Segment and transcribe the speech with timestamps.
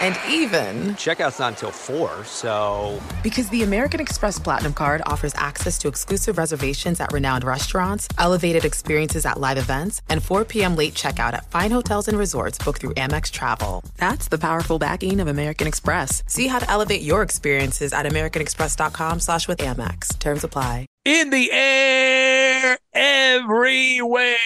[0.00, 3.00] And even, Checkout's not until 4, so.
[3.22, 8.64] because the American Express Platinum Card offers access to exclusive reservations at renowned restaurants, elevated
[8.64, 10.74] experiences at live events, and 4 p.m.
[10.76, 13.84] late checkout at fine hotels and resorts booked through Amex Travel.
[13.98, 16.22] That's the powerful backing of American Express.
[16.26, 20.18] See how to elevate your experiences at americanexpress.com slash with Amex.
[20.18, 20.86] Terms apply.
[21.04, 24.36] In the air, everywhere.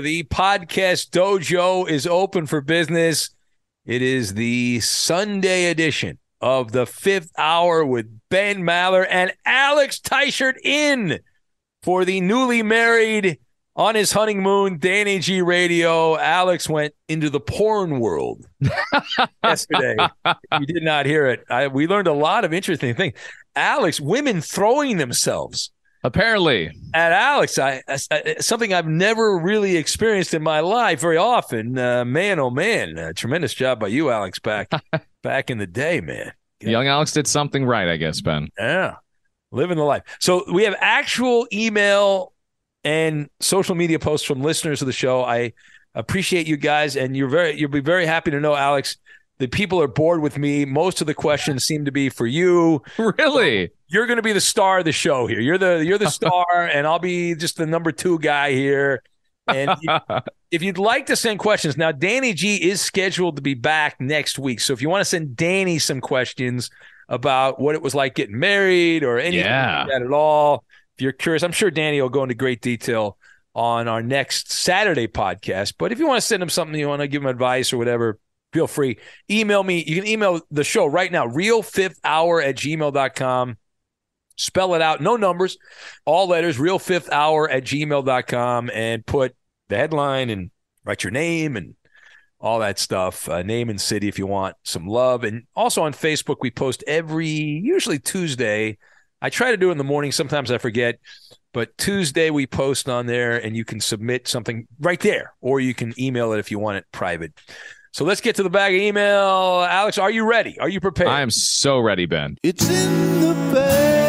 [0.00, 3.30] The podcast dojo is open for business.
[3.86, 10.58] It is the Sunday edition of the fifth hour with Ben Maller and Alex Teichert
[10.62, 11.20] in
[11.82, 13.38] for the newly married
[13.74, 16.18] on his honeymoon, Danny G Radio.
[16.18, 18.46] Alex went into the porn world
[19.44, 19.96] yesterday.
[20.26, 21.44] You did not hear it.
[21.48, 23.14] I, we learned a lot of interesting things.
[23.56, 25.70] Alex, women throwing themselves
[26.02, 31.76] Apparently, at Alex, I, I something I've never really experienced in my life very often.
[31.76, 34.70] Uh, man, oh man, uh, tremendous job by you, Alex, back
[35.22, 36.32] back in the day, man.
[36.60, 38.48] young Alex did something right, I guess, Ben.
[38.58, 38.96] Yeah,
[39.52, 40.02] living the life.
[40.20, 42.32] So we have actual email
[42.82, 45.22] and social media posts from listeners of the show.
[45.22, 45.52] I
[45.94, 48.96] appreciate you guys, and you're very you'll be very happy to know, Alex.
[49.36, 50.66] The people are bored with me.
[50.66, 52.82] Most of the questions seem to be for you.
[52.98, 53.70] Really?
[53.90, 55.40] You're going to be the star of the show here.
[55.40, 59.02] You're the you're the star, and I'll be just the number two guy here.
[59.48, 59.70] And
[60.50, 64.38] if you'd like to send questions, now Danny G is scheduled to be back next
[64.38, 64.60] week.
[64.60, 66.70] So if you want to send Danny some questions
[67.08, 69.80] about what it was like getting married or anything Yeah.
[69.80, 70.64] like that at all,
[70.96, 73.16] if you're curious, I'm sure Danny will go into great detail
[73.54, 75.74] on our next Saturday podcast.
[75.76, 77.78] But if you want to send him something, you want to give him advice or
[77.78, 78.20] whatever,
[78.52, 78.98] feel free.
[79.28, 79.82] Email me.
[79.84, 83.56] You can email the show right now, real fifth hour at gmail.com.
[84.40, 85.58] Spell it out, no numbers,
[86.04, 89.36] all letters, real fifth hour at gmail.com, and put
[89.68, 90.50] the headline and
[90.84, 91.74] write your name and
[92.40, 95.24] all that stuff, uh, name and city if you want some love.
[95.24, 98.78] And also on Facebook, we post every, usually Tuesday.
[99.20, 100.10] I try to do it in the morning.
[100.10, 100.98] Sometimes I forget,
[101.52, 105.74] but Tuesday we post on there and you can submit something right there, or you
[105.74, 107.34] can email it if you want it private.
[107.92, 109.66] So let's get to the bag of email.
[109.68, 110.58] Alex, are you ready?
[110.60, 111.10] Are you prepared?
[111.10, 112.38] I am so ready, Ben.
[112.42, 113.99] It's in the bag.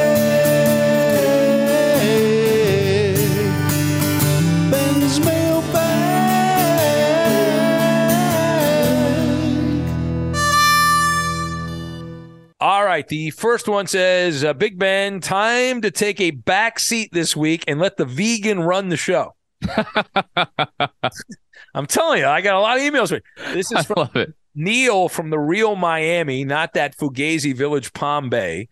[12.92, 13.08] Right.
[13.08, 17.64] The first one says, uh, Big Ben, time to take a back seat this week
[17.68, 19.34] and let the vegan run the show.
[21.74, 23.18] I'm telling you, I got a lot of emails.
[23.54, 24.10] This is from.
[24.54, 28.68] Neil from the real Miami, not that Fugazi Village, Palm Bay.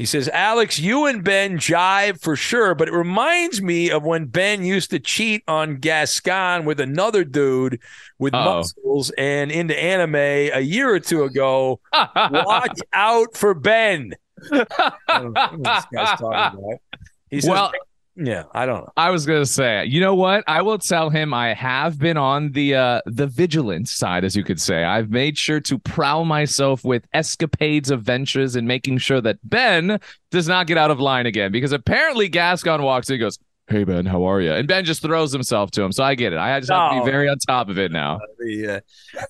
[0.00, 4.24] He says, Alex, you and Ben jive for sure, but it reminds me of when
[4.24, 7.78] Ben used to cheat on Gascon with another dude
[8.18, 8.44] with Uh-oh.
[8.60, 11.80] muscles and into anime a year or two ago.
[11.92, 14.14] Watch out for Ben.
[14.50, 14.64] I
[15.06, 16.80] don't know what this guy's talking about.
[17.28, 17.72] He says, Well-
[18.16, 18.92] Yeah, I don't know.
[18.96, 20.44] I was gonna say, you know what?
[20.46, 24.44] I will tell him I have been on the uh the vigilant side, as you
[24.44, 24.84] could say.
[24.84, 30.00] I've made sure to prowl myself with escapades of ventures and making sure that Ben
[30.30, 31.52] does not get out of line again.
[31.52, 34.52] Because apparently Gascon walks in and goes, Hey Ben, how are you?
[34.52, 35.92] And Ben just throws himself to him.
[35.92, 36.38] So I get it.
[36.40, 38.18] I just have to be very on top of it now.
[38.40, 38.82] The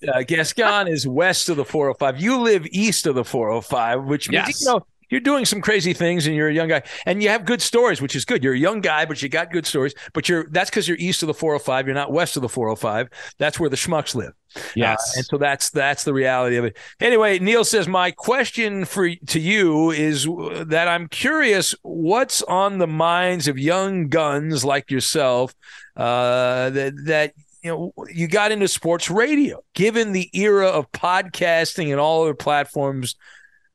[0.09, 2.19] uh, uh, Gascon is west of the 405.
[2.19, 4.61] You live east of the 405, which means Yes.
[4.62, 4.81] you know
[5.11, 8.01] you're doing some crazy things, and you're a young guy, and you have good stories,
[8.01, 8.43] which is good.
[8.43, 9.95] You're a young guy, but you got good stories.
[10.12, 11.87] But you're that's because you're east of the 405.
[11.87, 13.09] You're not west of the 405.
[13.39, 14.33] That's where the schmucks live.
[14.75, 15.15] Yes.
[15.15, 16.77] Uh, and so that's that's the reality of it.
[17.01, 20.27] Anyway, Neil says my question for to you is
[20.67, 25.55] that I'm curious what's on the minds of young guns like yourself
[25.97, 27.33] uh, that that
[27.63, 29.63] you know you got into sports radio.
[29.75, 33.17] Given the era of podcasting and all other platforms.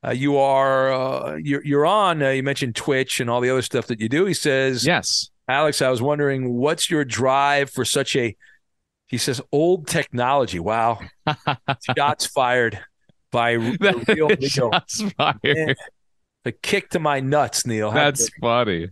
[0.06, 2.22] Uh, you are uh, you're you're on.
[2.22, 4.26] Uh, you mentioned Twitch and all the other stuff that you do.
[4.26, 5.30] He says, yes.
[5.48, 8.36] Alex, I was wondering what's your drive for such a
[9.08, 10.60] he says old technology.
[10.60, 11.00] Wow.
[11.98, 12.80] Shots fired
[13.32, 15.40] by the real Shots fired.
[15.44, 15.76] Man,
[16.46, 17.92] A kick to my nuts, Neil.
[17.92, 18.90] That's funny.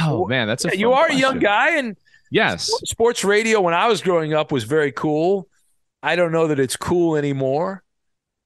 [0.00, 0.92] Oh man, that's a you.
[0.92, 1.96] are a young guy and
[2.30, 2.70] Yes.
[2.86, 5.48] sports radio when I was growing up was very cool.
[6.02, 7.82] I don't know that it's cool anymore.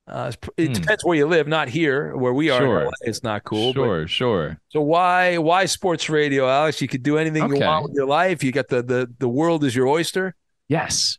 [0.08, 0.72] Uh, it Hmm.
[0.74, 2.60] depends where you live, not here where we are.
[2.60, 2.90] Sure.
[3.02, 3.72] It's not cool.
[3.72, 4.60] but- Sure, sure.
[4.68, 6.80] so why why sports radio, Alex?
[6.80, 8.44] You could do anything you want with your life.
[8.44, 10.34] You got the the the world is your oyster.
[10.68, 11.18] Yes.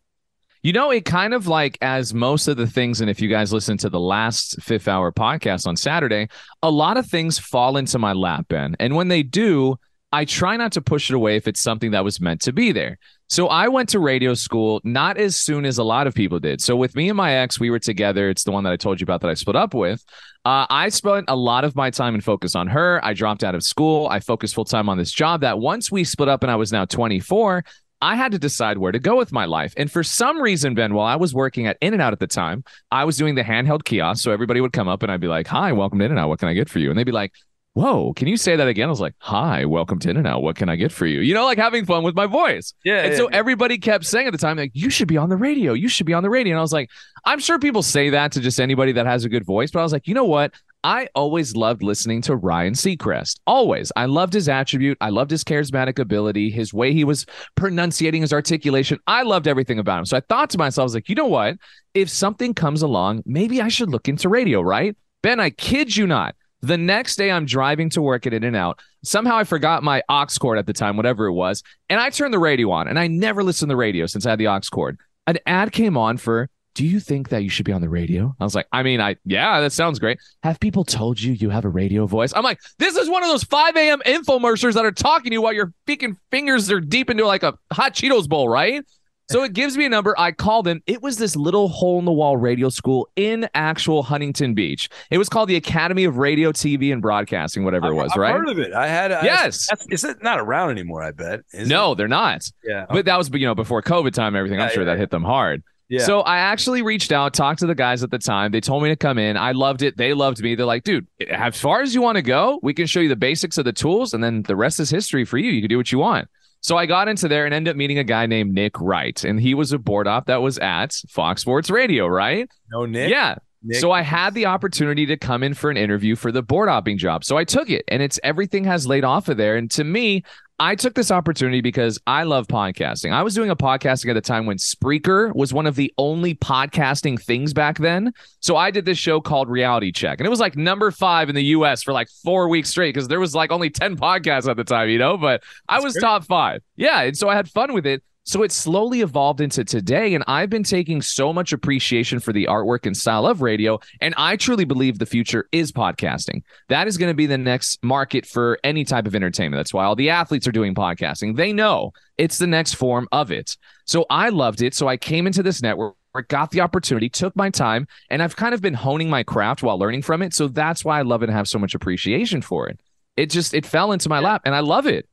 [0.63, 3.53] You know, it kind of like as most of the things, and if you guys
[3.53, 6.27] listen to the last fifth hour podcast on Saturday,
[6.63, 8.75] a lot of things fall into my lap, Ben.
[8.79, 9.77] And when they do,
[10.11, 12.71] I try not to push it away if it's something that was meant to be
[12.71, 12.97] there.
[13.29, 16.62] So I went to radio school not as soon as a lot of people did.
[16.62, 18.29] So with me and my ex, we were together.
[18.29, 20.03] It's the one that I told you about that I split up with.
[20.45, 23.03] Uh, I spent a lot of my time and focus on her.
[23.03, 24.07] I dropped out of school.
[24.07, 25.41] I focused full time on this job.
[25.41, 27.65] That once we split up and I was now 24,
[28.00, 29.73] I had to decide where to go with my life.
[29.75, 33.03] And for some reason, Ben, while I was working at In-N-Out at the time, I
[33.03, 34.23] was doing the handheld kiosk.
[34.23, 36.30] So everybody would come up and I'd be like, Hi, welcome to In-N-Out.
[36.30, 36.91] What can I get for you?
[36.91, 37.33] And they'd be like,
[37.77, 38.88] Whoa, can you say that again?
[38.88, 40.41] I was like, Hi, welcome to In-N-Out.
[40.41, 41.19] What can I get for you?
[41.19, 42.74] You know, like having fun with my voice.
[42.83, 43.03] Yeah.
[43.03, 45.74] And so everybody kept saying at the time, like, you should be on the radio.
[45.74, 46.53] You should be on the radio.
[46.53, 46.89] And I was like,
[47.24, 49.69] I'm sure people say that to just anybody that has a good voice.
[49.69, 50.53] But I was like, you know what?
[50.83, 53.41] I always loved listening to Ryan Seacrest.
[53.45, 53.91] Always.
[53.95, 54.97] I loved his attribute.
[55.00, 58.97] I loved his charismatic ability, his way he was pronunciating his articulation.
[59.06, 60.06] I loved everything about him.
[60.06, 61.57] So I thought to myself, I was like, you know what?
[61.94, 64.97] If something comes along, maybe I should look into radio, right?
[65.21, 66.33] Ben, I kid you not.
[66.62, 68.80] The next day, I'm driving to work at In-N-Out.
[69.04, 72.33] Somehow I forgot my aux cord at the time, whatever it was, and I turned
[72.33, 72.88] the radio on.
[72.88, 74.98] And I never listened to the radio since I had the aux cord.
[75.27, 78.36] An ad came on for, "Do you think that you should be on the radio?"
[78.39, 81.50] I was like, "I mean, I yeah, that sounds great." Have people told you you
[81.51, 82.33] have a radio voice?
[82.36, 84.01] I'm like, this is one of those 5 a.m.
[84.06, 87.54] infomercials that are talking to you while your freaking fingers are deep into like a
[87.71, 88.83] hot Cheetos bowl, right?
[89.29, 90.15] So it gives me a number.
[90.18, 90.81] I called them.
[90.88, 94.88] It was this little hole in the wall radio school in actual Huntington Beach.
[95.12, 98.31] It was called the Academy of Radio, TV, and Broadcasting, whatever it was, I've right?
[98.33, 98.71] heard of it.
[98.74, 99.12] I had.
[99.12, 99.68] I, Yes.
[99.89, 101.03] Is it not around anymore?
[101.03, 101.41] I bet.
[101.51, 101.95] Is no, It?
[101.95, 102.50] they're not.
[102.63, 102.85] Yeah.
[102.89, 104.59] But that was, you know, before COVID time and everything.
[104.62, 105.62] I'm Yeah, sure yeah, that hit them hard.
[105.89, 106.06] yeah.
[106.06, 108.51] So I actually reached out, talked to the guys at the time.
[108.51, 109.35] They told me to come in.
[109.35, 109.97] I loved it.
[109.97, 110.56] They loved me.
[110.56, 113.15] They're like, dude, as far as you want to go, we can show you the
[113.18, 115.51] basics of the tools, and then the rest is history for you.
[115.51, 116.30] You can do what you want.
[116.62, 119.39] So I got into there and ended up meeting a guy named Nick Wright, and
[119.39, 122.50] he was a board op that was at Fox Sports Radio, right?
[122.71, 123.09] no Nick.
[123.09, 123.36] Yeah.
[123.63, 123.80] Nick.
[123.80, 126.98] So I had the opportunity to come in for an interview for the board hopping
[126.98, 127.24] job.
[127.24, 129.56] So I took it and it's everything has laid off of there.
[129.56, 130.24] And to me,
[130.59, 133.11] I took this opportunity because I love podcasting.
[133.11, 136.33] I was doing a podcasting at the time when Spreaker was one of the only
[136.33, 138.11] podcasting things back then.
[138.40, 140.19] So I did this show called Reality Check.
[140.19, 143.07] And it was like number five in the US for like four weeks straight because
[143.07, 146.26] there was like only 10 podcasts at the time, you know, but I was top
[146.26, 146.64] five.
[146.76, 147.02] Yeah.
[147.02, 148.04] And so I had fun with it.
[148.27, 152.45] So it slowly evolved into today, and I've been taking so much appreciation for the
[152.47, 153.79] artwork and style of radio.
[154.01, 156.43] And I truly believe the future is podcasting.
[156.67, 159.57] That is going to be the next market for any type of entertainment.
[159.57, 161.37] That's why all the athletes are doing podcasting.
[161.37, 163.55] They know it's the next form of it.
[163.85, 164.75] So I loved it.
[164.75, 165.95] So I came into this network.
[166.27, 169.77] Got the opportunity, took my time, and I've kind of been honing my craft while
[169.77, 170.33] learning from it.
[170.33, 172.79] So that's why I love it and have so much appreciation for it.
[173.15, 175.07] It just it fell into my lap, and I love it.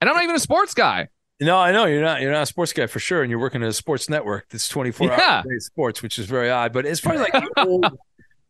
[0.00, 1.08] And I'm not even a sports guy.
[1.40, 2.22] No, I know you're not.
[2.22, 4.68] You're not a sports guy for sure, and you're working at a sports network that's
[4.68, 5.12] 24 Yeah.
[5.20, 6.72] hours a day sports, which is very odd.
[6.72, 7.86] But as far as like the old,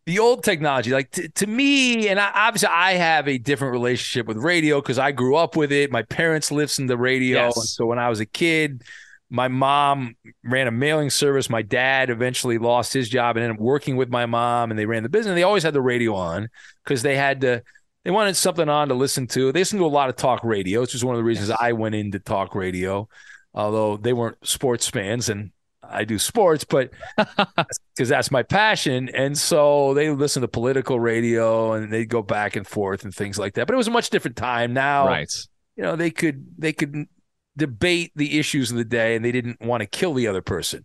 [0.07, 4.29] the old technology, like t- to me, and I, obviously I have a different relationship
[4.29, 5.91] with radio because I grew up with it.
[5.91, 7.71] My parents listened to radio, Yes.
[7.71, 8.83] so when I was a kid,
[9.31, 10.15] my mom
[10.45, 11.51] ran a mailing service.
[11.51, 14.87] My dad eventually lost his job and ended up working with my mom, and they
[14.87, 15.35] ran the business.
[15.35, 16.49] They always had the radio on
[16.85, 17.65] because they had to
[18.07, 19.51] They wanted something on to listen to.
[19.51, 21.73] They listen to a lot of talk radio, which is one of the reasons I
[21.73, 23.09] went into talk radio,
[23.53, 25.51] although they weren't sports fans and
[25.83, 29.09] I do sports, but because that's my passion.
[29.09, 33.41] And so they listen to political radio and they'd go back and forth and things
[33.41, 33.67] like that.
[33.67, 34.73] But it was a much different time.
[34.73, 35.33] Now, Right.
[35.75, 37.07] you know, they could they could
[37.57, 40.85] debate the issues of the day and they didn't want to kill the other person.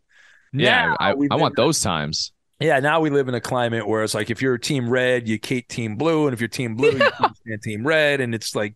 [0.54, 0.88] Yeah.
[0.88, 2.34] Now I, I want those times.
[2.62, 5.40] Yeah, now we live in a climate where it's like if you're team red, you
[5.42, 7.00] hate team blue, and if you're team blue, you
[7.48, 8.76] can't team red, and it's like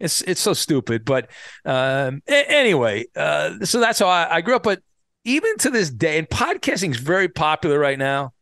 [0.00, 1.04] it's it's so stupid.
[1.04, 1.30] But
[1.64, 4.62] um, a- anyway, uh, so that's how I, I grew up.
[4.62, 4.80] But
[5.24, 8.32] even to this day, and podcasting is very popular right now.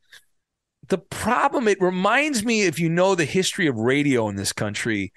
[0.88, 5.12] The problem it reminds me, if you know the history of radio in this country,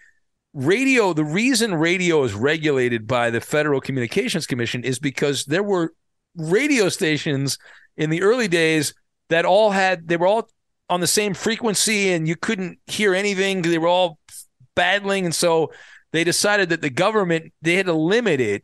[0.53, 1.13] radio.
[1.13, 5.93] The reason radio is regulated by the Federal Communications Commission is because there were
[6.35, 7.57] radio stations
[7.97, 8.93] in the early days
[9.29, 10.49] that all had they were all
[10.89, 13.61] on the same frequency and you couldn't hear anything.
[13.61, 14.19] They were all
[14.75, 15.25] battling.
[15.25, 15.71] And so
[16.11, 18.63] they decided that the government they had to limit it.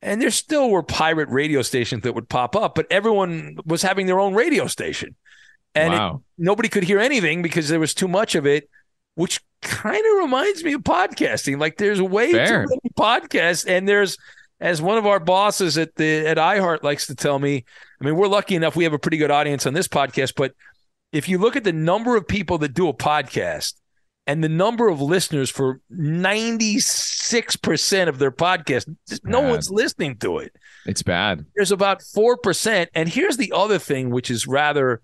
[0.00, 4.06] And there still were pirate radio stations that would pop up but everyone was having
[4.06, 5.14] their own radio station.
[5.74, 8.68] And it- nobody could hear anything because there was too much of it
[9.14, 11.58] which kind of reminds me of podcasting.
[11.60, 12.64] Like there's way Fair.
[12.64, 14.16] too many podcasts and there's
[14.62, 17.64] as one of our bosses at the at iHeart likes to tell me,
[18.00, 20.54] I mean, we're lucky enough we have a pretty good audience on this podcast, but
[21.10, 23.74] if you look at the number of people that do a podcast
[24.28, 28.86] and the number of listeners for 96% of their podcast,
[29.24, 30.54] no one's listening to it.
[30.86, 31.44] It's bad.
[31.56, 32.86] There's about 4%.
[32.94, 35.02] And here's the other thing, which is rather,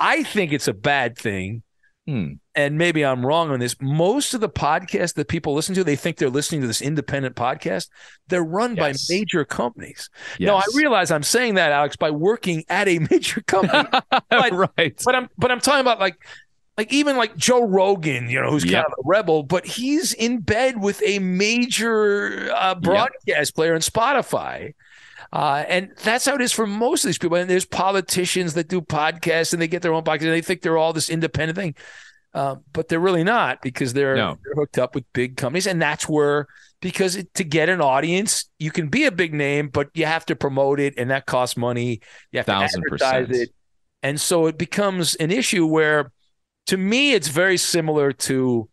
[0.00, 1.62] I think it's a bad thing
[2.06, 2.32] Hmm.
[2.56, 3.76] and maybe I'm wrong on this.
[3.80, 7.36] Most of the podcasts that people listen to, they think they're listening to this independent
[7.36, 7.88] podcast.
[8.26, 9.06] They're run Yes.
[9.08, 10.10] by major companies.
[10.40, 13.88] No, I realize I'm saying that, Alex, by working at a major company.
[14.30, 15.00] but- right.
[15.04, 16.16] but I'm but I'm talking about like
[16.76, 18.72] like even like Joe Rogan, you know, who's Yep.
[18.74, 23.80] kind of a rebel, but he's in bed with a major uh, broadcast player in
[23.80, 24.72] Spotify.
[25.32, 27.38] Uh, and that's how it is for most of these people.
[27.38, 30.60] And there's politicians that do podcasts and they get their own podcast and they think
[30.60, 31.74] they're all this independent thing.
[32.34, 34.38] Uh, but they're really not because they're, No.
[34.44, 35.66] they're hooked up with big companies.
[35.66, 36.46] And that's where,
[36.80, 40.26] because it, to get an audience, you can be a big name, but you have
[40.26, 42.00] to promote it and that costs money.
[42.30, 43.48] You have Thousand to advertise percent.
[43.48, 43.54] it.
[44.02, 46.10] And so it becomes an issue where,
[46.66, 48.68] to me, it's very similar to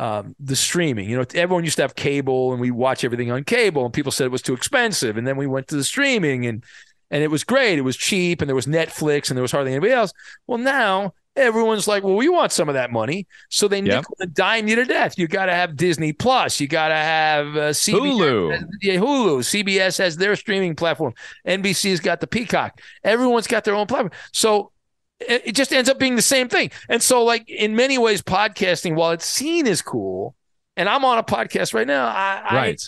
[0.00, 1.08] um, the streaming.
[1.10, 4.10] You know, everyone used to have cable, and we watch everything on cable, and people
[4.10, 6.64] said it was too expensive, and then we went to the streaming, and
[7.10, 7.78] and it was great.
[7.78, 10.12] It was cheap, and there was Netflix, and there was hardly anybody else.
[10.46, 13.84] Well, now everyone's like, well, we want some of that money, so they Yep.
[13.96, 15.18] nickel and dime you to death.
[15.18, 16.60] You got to have Disney Plus.
[16.60, 17.94] You got to have uh, CBS.
[17.94, 18.62] Hulu.
[18.80, 19.38] Yeah, Hulu.
[19.40, 21.12] CBS has their streaming platform.
[21.46, 22.80] NBC's got the Peacock.
[23.04, 24.12] Everyone's got their own platform.
[24.32, 24.72] So
[25.20, 26.70] it just ends up being the same thing.
[26.88, 30.34] And so, like in many ways, podcasting, while it's seen as cool,
[30.76, 32.82] and I'm on a podcast right now, I, I Right.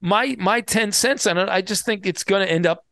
[0.00, 2.84] my my ten cents on it, I just think it's going to end up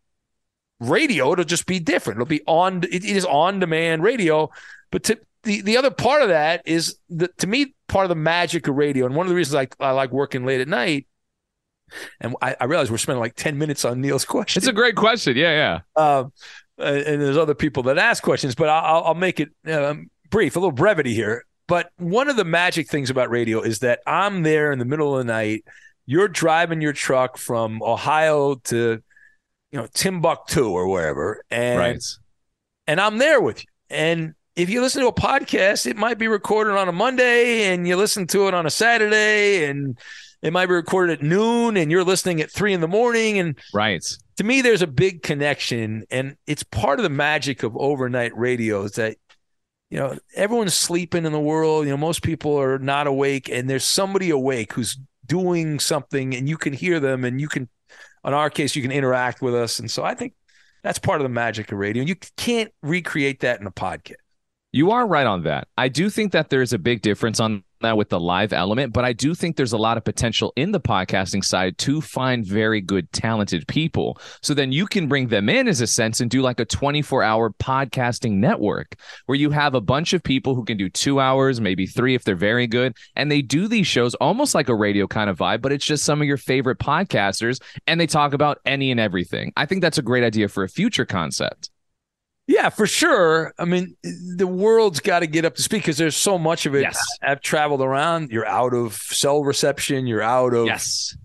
[0.81, 1.33] radio.
[1.33, 2.17] It'll just be different.
[2.19, 2.83] It'll be on.
[2.85, 4.51] It, it is on demand radio.
[4.91, 8.15] But to the the other part of that is the to me part of the
[8.17, 11.07] magic of radio, and one of the reasons I I like working late at night.
[12.21, 14.61] And I, I realize we're spending like ten minutes on Neil's question.
[14.61, 15.37] It's a great question.
[15.37, 16.03] Yeah, yeah.
[16.19, 16.33] Um,
[16.81, 20.59] and there's other people that ask questions, but I'll, I'll make it um, brief, a
[20.59, 21.45] little brevity here.
[21.67, 25.15] But one of the magic things about radio is that I'm there in the middle
[25.15, 25.65] of the night.
[26.05, 29.01] You're driving your truck from Ohio to,
[29.71, 32.03] you know, Timbuktu or wherever, and right.
[32.89, 33.69] and I'm there with you.
[33.89, 37.87] And if you listen to a podcast, it might be recorded on a Monday, and
[37.87, 39.97] you listen to it on a Saturday, and
[40.43, 43.57] it might be recorded at noon, and you're listening at three in the morning, and
[43.73, 44.05] Right.
[44.41, 48.85] To me there's a big connection and it's part of the magic of overnight radio
[48.85, 49.19] is that
[49.91, 53.69] you know everyone's sleeping in the world you know most people are not awake and
[53.69, 57.69] there's somebody awake who's doing something and you can hear them and you can
[58.25, 60.33] in our case you can interact with us and so i think
[60.83, 64.15] that's part of the magic of radio you can't recreate that in a podcast
[64.73, 65.69] You are right on that.
[65.77, 69.05] I do think that there's a big difference on that with the live element, but
[69.05, 72.81] I do think there's a lot of potential in the podcasting side to find very
[72.81, 74.21] good, talented people.
[74.43, 77.23] So then you can bring them in as a sense and do like a 24
[77.23, 78.95] hour podcasting network
[79.27, 82.25] where you have a bunch of people who can do two hours, maybe three if
[82.25, 82.97] they're very good.
[83.17, 86.05] And they do these shows almost like a radio kind of vibe, but it's just
[86.05, 89.53] some of your favorite podcasters and they talk about any and everything.
[89.57, 91.71] I think that's a great idea for a future concept.
[92.51, 93.55] Yeah, for sure.
[93.59, 93.97] I mean,
[94.37, 96.81] the world's got to get up to speed because there's so much of it.
[96.83, 97.01] Yes.
[97.23, 98.31] I've traveled around.
[98.33, 100.09] You're out of cell reception.
[100.09, 101.17] You're out of Yes.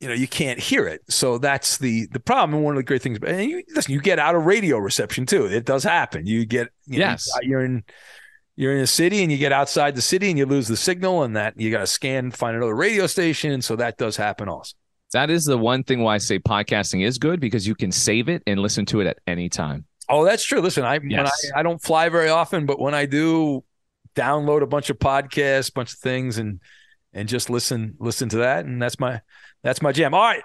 [0.00, 2.84] you know you can't hear it so that's the the problem and one of the
[2.84, 6.24] great things and you listen you get out of radio reception too it does happen
[6.24, 7.28] you get you know, Yes.
[7.42, 7.82] you're in
[8.54, 11.22] you're in a city and you get outside the city and you lose the signal,
[11.24, 13.62] and that you got to scan, find another radio station.
[13.62, 14.74] So that does happen also.
[15.12, 18.28] That is the one thing why I say podcasting is good because you can save
[18.28, 19.84] it and listen to it at any time.
[20.08, 20.60] Oh, that's true.
[20.60, 23.64] Listen, I when I, I don't fly very often, but when I do,
[24.14, 26.60] download a bunch of podcasts, bunch of things, and
[27.12, 29.20] and just listen listen to that, and that's my
[29.62, 30.14] that's my jam.
[30.14, 30.42] All right,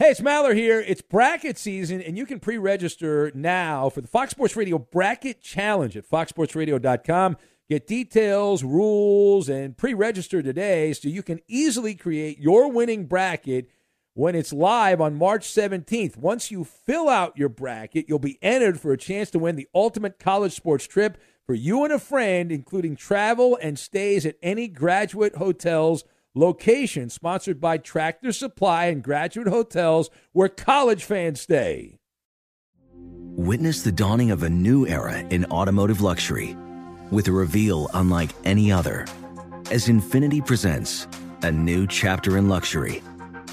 [0.00, 0.78] Hey, it's Maller here.
[0.86, 5.42] It's bracket season, and you can pre register now for the Fox Sports Radio Bracket
[5.42, 7.36] Challenge at foxsportsradio.com.
[7.68, 13.72] Get details, rules, and pre register today so you can easily create your winning bracket
[14.18, 16.16] when it's live on March 17th.
[16.16, 19.68] Once you fill out your bracket, you'll be entered for a chance to win the
[19.72, 24.66] ultimate college sports trip for you and a friend, including travel and stays at any
[24.66, 26.02] graduate hotels
[26.34, 32.00] location sponsored by Tractor Supply and Graduate Hotels where college fans stay.
[33.36, 36.56] Witness the dawning of a new era in automotive luxury
[37.12, 39.06] with a reveal unlike any other
[39.70, 41.06] as Infiniti presents
[41.42, 43.00] a new chapter in luxury,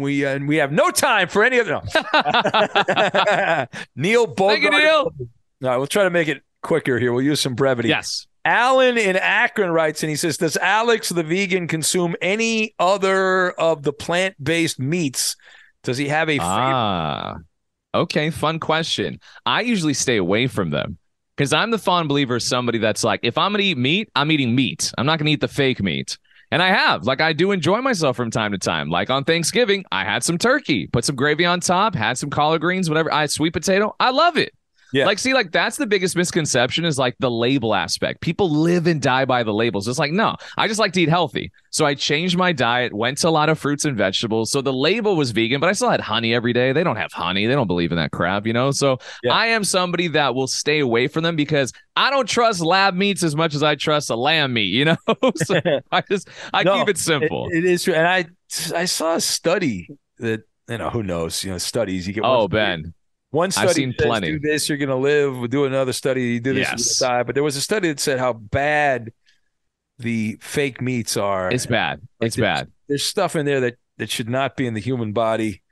[0.00, 1.70] We uh, we have no time for any other.
[1.70, 3.66] No.
[3.96, 4.60] Neil Bogart.
[4.60, 4.92] Thank you, Neil.
[4.98, 5.12] All
[5.62, 7.12] right, we'll try to make it quicker here.
[7.12, 7.88] We'll use some brevity.
[7.88, 8.26] Yes.
[8.44, 13.82] Alan in Akron writes, and he says, "Does Alex the vegan consume any other of
[13.82, 15.36] the plant-based meats?
[15.82, 17.36] Does he have a favorite?" Ah,
[17.94, 18.30] okay.
[18.30, 19.20] Fun question.
[19.44, 20.96] I usually stay away from them
[21.36, 24.10] because I'm the fond believer of somebody that's like, if I'm going to eat meat,
[24.14, 24.92] I'm eating meat.
[24.98, 26.18] I'm not going to eat the fake meat.
[26.52, 28.90] And I have, like, I do enjoy myself from time to time.
[28.90, 32.60] Like on Thanksgiving, I had some turkey, put some gravy on top, had some collard
[32.60, 33.12] greens, whatever.
[33.12, 33.94] I had sweet potato.
[34.00, 34.52] I love it.
[34.92, 35.06] Yeah.
[35.06, 38.20] Like, see, like that's the biggest misconception is like the label aspect.
[38.20, 39.86] People live and die by the labels.
[39.88, 41.52] It's like, no, I just like to eat healthy.
[41.70, 44.50] So I changed my diet, went to a lot of fruits and vegetables.
[44.50, 46.72] So the label was vegan, but I still had honey every day.
[46.72, 47.46] They don't have honey.
[47.46, 48.72] They don't believe in that crap, you know?
[48.72, 49.32] So Yeah.
[49.32, 53.22] I am somebody that will stay away from them because I don't trust lab meats
[53.22, 54.96] as much as I trust a lamb meat, you know?
[55.36, 55.60] so
[55.92, 57.48] I just, I No, keep it simple.
[57.52, 58.24] It- it is true, and I
[58.74, 62.24] I saw a study that you know who knows you know studies you get.
[62.24, 62.94] oh, Ben.
[63.30, 64.32] One study seen says, plenty.
[64.32, 65.38] Do this, you're going to live.
[65.38, 66.22] We'll do another study.
[66.32, 66.70] You do this, Yes.
[67.00, 67.22] you're going to die.
[67.24, 69.12] But there was a study that said how bad
[69.98, 71.50] the fake meats are.
[71.50, 72.00] It's bad.
[72.20, 72.72] Like It's there's- bad.
[72.88, 75.62] There's stuff in there that that should not be in the human body.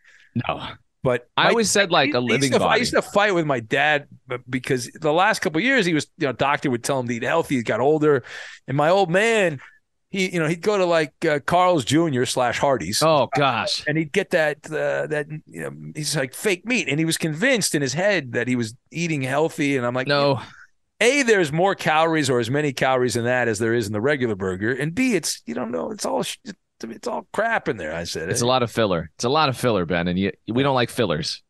[0.47, 0.63] No.
[1.03, 3.47] But I my- always said like a I living to- I used to fight with
[3.47, 4.07] my dad
[4.49, 7.15] because the last couple of years he was, you know, doctor would tell him to
[7.15, 7.57] eat healthy.
[7.57, 8.23] He got older,
[8.69, 9.61] and my old man,
[10.11, 12.25] he, you know, he'd go to like uh, Carl's Jr.
[12.25, 13.03] slash Hardee's.
[13.03, 13.85] Oh gosh.
[13.87, 17.17] and he'd get that uh, that you know he's like fake meat and he was
[17.19, 20.41] convinced in his head that he was eating healthy and i'm like No.
[21.01, 24.01] a there's more calories or as many calories in that as there is in the
[24.01, 26.39] regular burger and b it's you don't know it's all sh-
[26.83, 29.11] it's all crap in there i said It's a lot of filler.
[29.17, 31.43] It's a lot of filler, Ben, and you, we don't like fillers.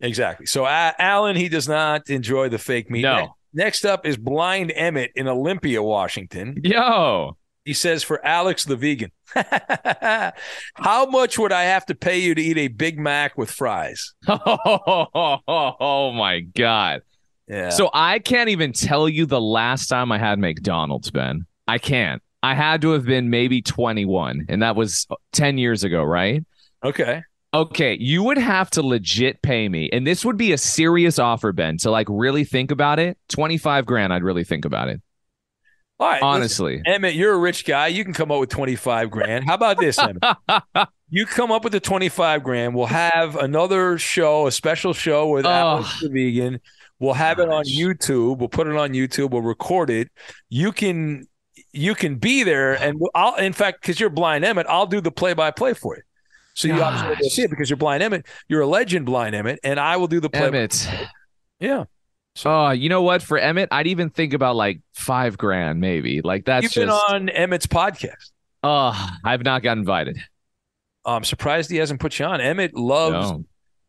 [0.00, 3.34] exactly so uh, alan he does not enjoy the fake meat No.
[3.54, 7.36] Next up is blind emmett in olympia washington Yo.
[7.64, 9.10] He says for alex the vegan
[10.74, 14.14] how much would i have to pay you to eat a big mac with fries
[14.28, 17.02] Oh, my God.
[17.48, 17.70] Yeah.
[17.70, 21.46] So I can't even tell you the last time I had McDonald's, Ben.
[21.66, 22.22] I can't.
[22.42, 26.44] I had to have been maybe 21, and that was 10 years ago, right?
[26.84, 27.22] okay.
[27.54, 31.52] Okay, you would have to legit pay me, and this would be a serious offer,
[31.52, 33.18] Ben, to like really think about it.
[33.28, 35.02] 25 grand, I'd really think about it.
[36.02, 36.14] All right.
[36.16, 36.82] listen, Honestly.
[36.86, 37.86] Emmett, you're a rich guy.
[37.88, 39.44] You can come up with 25 grand.
[39.46, 40.22] How about this, Emmett?
[41.10, 42.74] you come up with the 25 grand.
[42.74, 45.50] We'll have another show, a special show with Oh.
[45.50, 46.60] Alex the Vegan.
[46.98, 48.38] We'll have it on YouTube.
[48.38, 49.30] We'll put it on YouTube.
[49.30, 50.08] We'll record it.
[50.48, 51.26] You can
[51.72, 55.10] you can be there, and I'll in fact because you're blind Emmett, I'll do the
[55.10, 56.02] play by play for you.
[56.54, 58.26] So you obviously see it because you're blind Emmett.
[58.46, 60.46] You're a legend, blind Emmett, and I will do the play.
[60.46, 60.88] Emmett.
[61.58, 61.84] Yeah,
[62.44, 63.22] Oh, you know what?
[63.22, 66.20] For Emmett, I'd even think about like five grand, maybe.
[66.22, 67.12] Like that's you've been just.
[67.12, 68.30] on Emmett's podcast.
[68.62, 70.18] Oh, I've not got invited.
[71.04, 72.40] Oh, I'm surprised he hasn't put you on.
[72.40, 73.44] Emmett loves No.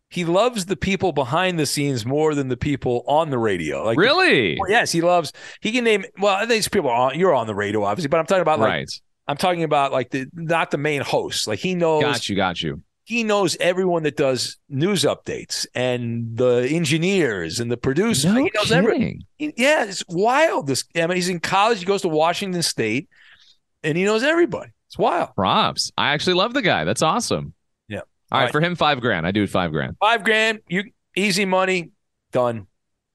[0.10, 3.84] he loves the people behind the scenes more than the people on the radio.
[3.84, 4.58] Like really?
[4.60, 5.32] Well, yes, he loves.
[5.62, 6.06] He can name.
[6.19, 7.19] Well, these people are on.
[7.19, 9.01] You're on the radio, obviously, but I'm talking about like right.
[9.27, 11.47] I'm talking about like the not the main host.
[11.47, 12.01] Like he knows.
[12.03, 12.36] Got you.
[12.36, 12.82] Got you.
[13.06, 18.32] He knows everyone that does news updates and the engineers and the producers.
[18.34, 19.24] No he knows everything.
[19.38, 19.54] kidding.
[19.58, 20.68] He- yeah, it's wild.
[20.68, 20.86] This.
[20.96, 21.80] I mean, he's in college.
[21.80, 23.10] He goes to Washington State,
[23.84, 24.72] and he knows everybody.
[24.88, 25.36] It's wild.
[25.36, 25.92] Props.
[25.98, 26.86] I actually love the guy.
[26.86, 27.54] That's awesome.
[27.89, 27.98] Yeah.
[27.98, 28.52] All All right, right.
[28.54, 29.28] for him, five grand.
[29.28, 29.98] I do five grand.
[30.00, 30.60] Five grand.
[30.70, 30.84] You
[31.16, 31.92] easy money.
[32.32, 32.68] Done.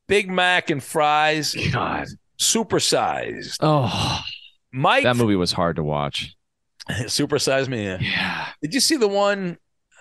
[0.07, 1.55] Big Mac and fries.
[1.73, 2.09] God.
[2.39, 3.57] Supersized.
[3.61, 4.21] Oh,
[4.73, 5.05] Mike.
[5.05, 6.35] that movie was hard to watch.
[6.91, 7.85] Supersize me.
[7.85, 7.99] Yeah.
[8.01, 8.47] Yeah.
[8.63, 9.57] Did you see the one?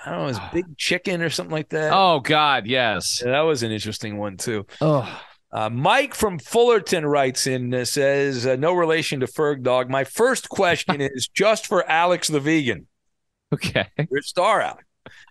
[0.08, 1.92] I don't know, it was Big Chicken or something like that.
[1.94, 3.22] Oh God, yes.
[3.24, 4.66] Yeah, that was an interesting one too.
[4.82, 9.90] Oh, Uh, Mike from Fullerton writes in uh, says, uh, "No relation to Ferg Dog.
[9.90, 12.88] My first question is just for Alex the vegan.
[13.54, 13.88] okay.
[14.12, 14.84] Your star, Alex.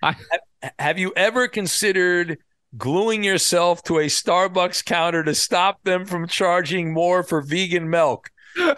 [0.02, 0.16] I-
[0.62, 2.38] have, have you ever considered
[2.76, 8.30] gluing yourself to a Starbucks counter to stop them from charging more for vegan milk?"
[8.58, 8.74] a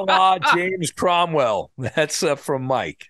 [0.00, 1.70] la James Cromwell.
[1.78, 3.06] That's uh, from Mike.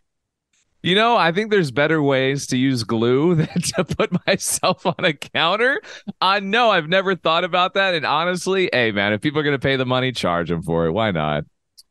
[0.85, 5.03] You know, I think there's better ways to use glue than to put myself on
[5.03, 5.81] a counter.
[6.21, 9.59] I know I've never thought about that, and honestly, hey man, if people are gonna
[9.59, 10.93] pay the money, charge them for it.
[10.93, 11.45] Why not?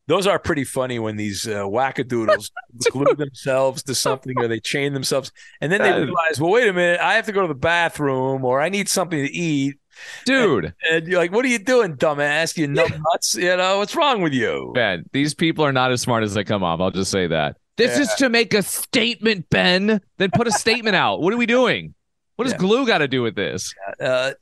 [0.06, 2.52] Those are pretty funny when these uh, wackadoodles
[2.92, 6.74] glue themselves to something or they chain themselves, and then they realize, well, wait a
[6.74, 9.80] minute, I have to go to the bathroom or I need something to eat.
[10.26, 12.58] Dude, And you're like, what are you doing, dumbass?
[12.58, 13.36] You nuts?
[13.36, 14.72] You know, what's wrong with you?
[14.76, 16.80] Ben, these people are not as smart as they come off.
[16.80, 17.58] I'll just say that.
[17.78, 20.02] This is to make a statement, Ben.
[20.18, 21.22] Then put a statement out.
[21.22, 21.94] What are we doing?
[22.36, 22.60] What does Yeah.
[22.60, 23.74] glue got to do with this?
[24.00, 24.34] Uh,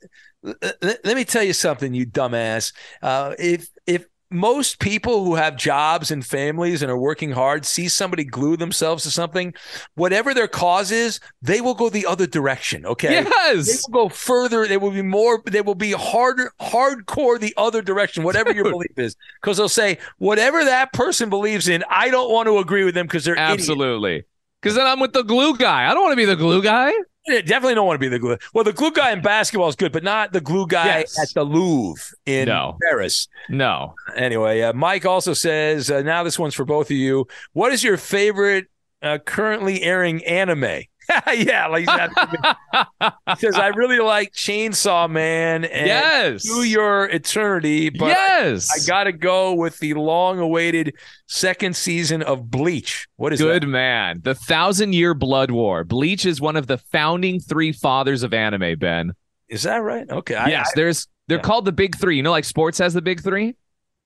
[0.42, 2.72] let, let me tell you something, you dumbass.
[3.02, 7.88] Uh, if if most people who have jobs and families and are working hard see
[7.88, 9.54] somebody glue themselves to something,
[9.94, 12.86] whatever their cause is, they will go the other direction.
[12.86, 13.12] Okay.
[13.12, 13.66] Yes.
[13.66, 14.66] They will go further.
[14.66, 15.42] They will be more.
[15.46, 19.98] They will be harder, hardcore the other direction, whatever your belief is, because they'll say
[20.18, 21.84] whatever that person believes in.
[21.88, 23.38] I don't want to agree with them because they're.
[23.38, 24.24] Absolutely.
[24.60, 25.90] Because then I'm with the glue guy.
[25.90, 26.92] I don't want to be the glue guy.
[27.26, 28.36] Definitely don't want to be the glue.
[28.52, 31.18] Well, the glue guy in basketball is good, but not the glue guy Yes.
[31.20, 32.76] at the Louvre in No.
[32.82, 33.28] Paris.
[33.48, 33.94] No.
[34.16, 37.26] Anyway, uh, Mike also says uh, now this one's for both of you.
[37.52, 38.66] What is your favorite
[39.02, 40.82] uh, currently airing anime?
[41.36, 46.44] yeah, like he says, I really like Chainsaw Man and yes.
[46.44, 48.68] To Your Eternity, but yes.
[48.70, 50.94] I, got to go with the long-awaited
[51.26, 53.08] second season of Bleach.
[53.16, 53.66] What is Good that?
[53.66, 54.20] man.
[54.22, 55.84] The Thousand Year Blood War.
[55.84, 59.12] Bleach is one of the founding three fathers of anime, Ben.
[59.48, 60.08] Is that right?
[60.08, 60.34] Okay.
[60.34, 61.42] I- yes, I- there's they're yeah.
[61.42, 62.16] called the big three.
[62.16, 63.54] You know, like sports has the big three?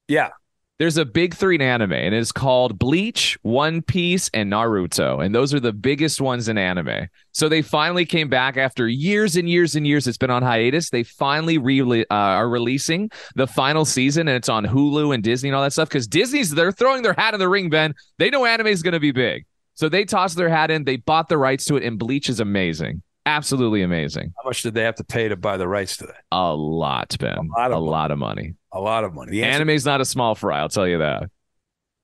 [0.09, 0.31] yeah.
[0.79, 5.25] There's a big three in anime, and it's called Bleach, One Piece, and Naruto.
[5.25, 7.09] And those are the biggest ones in anime.
[7.33, 10.07] So they finally came back after years and years and years.
[10.07, 10.91] It's been on hiatus.
[10.91, 15.49] They finally re- uh, are releasing the final season, and it's on Hulu and Disney
[15.49, 15.89] and all that stuff.
[15.89, 17.95] Because Disney's they're throwing their hat in the ring, Ben.
[18.19, 20.85] They know anime is going to be big, so they tossed their hat in.
[20.85, 24.33] They bought the rights to it, and Bleach is amazing, absolutely amazing.
[24.43, 26.25] How much did they have to pay to buy the rights to that?
[26.33, 27.37] A lot, Ben.
[27.37, 27.91] A lot of a money.
[27.91, 28.55] lot of money.
[28.73, 29.33] A lot of money.
[29.33, 31.25] The answer- Anime's not a small fry, I'll tell you that.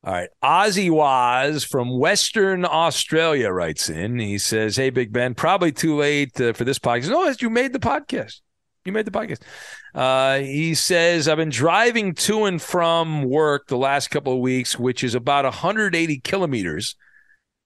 [0.05, 0.29] All right.
[0.43, 4.19] Ozzy Waz from Western Australia writes in.
[4.19, 7.09] He says, Hey, Big Ben, probably too late uh, for this podcast.
[7.11, 8.41] No, you made the podcast.
[8.85, 9.39] You made the podcast.
[9.95, 14.77] Uh, he says, I've been driving to and from work the last couple of weeks,
[14.77, 16.97] which is about 180 kilometers,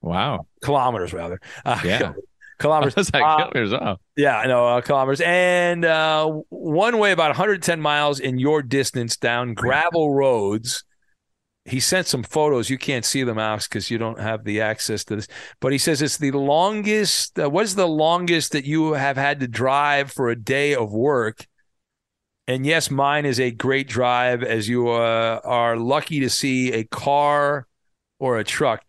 [0.03, 0.47] Wow.
[0.63, 1.41] kilometers rather.
[1.65, 2.13] Uh, Yeah.
[2.59, 2.95] Kilometers.
[2.97, 3.51] That's like Uh.
[3.81, 3.97] Oh.
[4.17, 5.21] Yeah, I know, uh, kilometers.
[5.21, 10.85] And uh, one way about 110 miles in your distance down gravel roads.
[11.65, 12.71] He sent some photos.
[12.71, 15.27] You can't see them, Alex, because you don't have the access to this.
[15.61, 17.39] But he says it's the longest.
[17.39, 20.93] Uh, what is the longest that you have had to drive for a day of
[20.93, 21.45] work?
[22.47, 26.85] And yes, mine is a great drive as you uh, are lucky to see a
[26.85, 27.67] car
[28.21, 28.85] or a truck.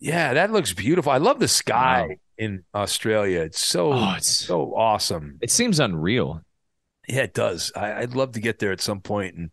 [0.00, 1.12] Yeah, that looks beautiful.
[1.12, 2.14] I love the sky Wow.
[2.38, 3.40] In Australia.
[3.42, 5.38] It's so Oh, it's- so awesome.
[5.42, 6.42] It seems unreal.
[7.08, 7.72] Yeah, it does.
[7.74, 9.52] I, I'd love to get there at some point and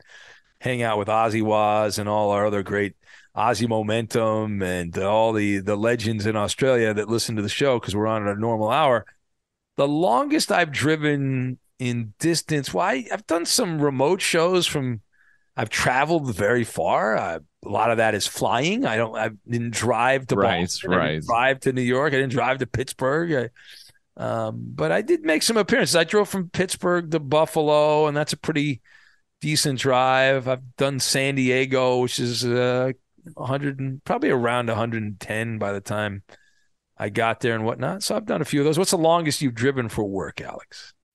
[0.62, 2.96] hang out with Ozzy Waz and all our other great
[3.36, 7.96] Ozzy Momentum and all the the legends in Australia that listen to the show because
[7.96, 9.06] we're on at a normal hour.
[9.78, 15.02] The longest I've driven in distance, well, I, I've done some remote shows from.
[15.58, 17.18] I've traveled very far.
[17.18, 18.86] I, a lot of that is flying.
[18.86, 19.16] I don't.
[19.16, 20.94] I didn't drive to Right, Boston.
[20.94, 21.24] I didn't right.
[21.24, 22.14] drive to New York.
[22.14, 23.52] I didn't drive to Pittsburgh.
[24.18, 25.96] I, um, but I did make some appearances.
[25.96, 28.82] I drove from Pittsburgh to Buffalo, and that's a pretty
[29.42, 30.48] decent drive.
[30.48, 32.92] I've done San Diego, which is uh,
[33.34, 36.24] 100 and probably around 110 by the time
[36.98, 38.04] I got there and whatnot.
[38.04, 38.78] So I've done a few of those.
[38.78, 40.95] What's the longest you've driven for work, Alex?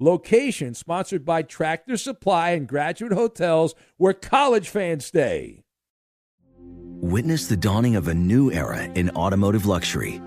[0.00, 5.62] location sponsored by Tractor Supply and Graduate Hotels where college fans stay.
[7.02, 10.20] Witness the dawning of a new era in automotive luxury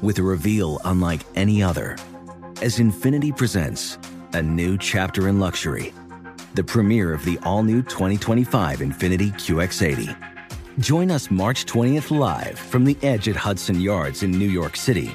[0.00, 1.96] with a reveal unlike any other
[2.62, 3.98] as Infiniti presents
[4.32, 5.92] a new chapter in luxury,
[6.54, 10.16] the premiere of the all new 2025 Infiniti QX80.
[10.78, 15.14] Join us March 20th live from the edge at Hudson Yards in New York City,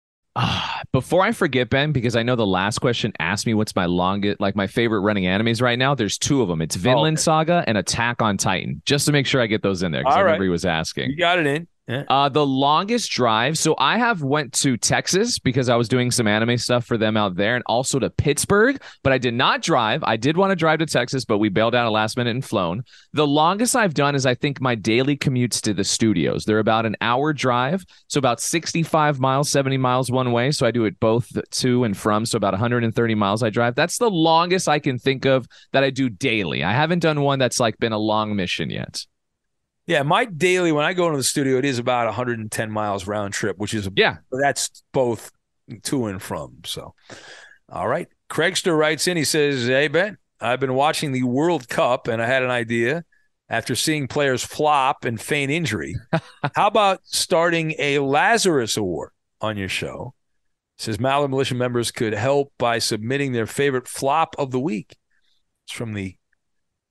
[0.35, 3.85] Ah, before I forget, Ben, because I know the last question asked me what's my
[3.85, 5.93] longest, like my favorite running animes right now.
[5.93, 6.61] There's two of them.
[6.61, 7.23] It's Vinland okay.
[7.23, 8.81] Saga and Attack on Titan.
[8.85, 10.23] Just to make sure I get those in there because I right.
[10.23, 11.09] remember he was asking.
[11.09, 11.67] You got it in.
[11.87, 12.03] Yeah.
[12.07, 13.57] Uh, the longest drive.
[13.57, 17.17] So I have went to Texas because I was doing some anime stuff for them
[17.17, 18.81] out there, and also to Pittsburgh.
[19.03, 20.03] But I did not drive.
[20.03, 22.45] I did want to drive to Texas, but we bailed out at last minute and
[22.45, 22.83] flown.
[23.13, 26.45] The longest I've done is I think my daily commutes to the studios.
[26.45, 30.51] They're about an hour drive, so about 65 miles, 70 miles one way.
[30.51, 32.25] So I do it both to and from.
[32.25, 33.75] So about 130 miles I drive.
[33.75, 36.63] That's the longest I can think of that I do daily.
[36.63, 39.05] I haven't done one that's like been a long mission yet.
[39.87, 43.33] Yeah, my daily when I go into the studio, it is about 110 miles round
[43.33, 44.17] trip, which is Yeah.
[44.31, 45.31] that's both
[45.83, 46.59] to and from.
[46.65, 46.93] So,
[47.69, 48.07] all right.
[48.29, 49.17] Craigster writes in.
[49.17, 53.03] He says, "Hey Ben, I've been watching the World Cup, and I had an idea.
[53.49, 55.95] After seeing players flop and feign injury,
[56.55, 60.13] how about starting a Lazarus Award on your show?"
[60.77, 64.95] Says Maller Militia members could help by submitting their favorite flop of the week.
[65.65, 66.15] It's from the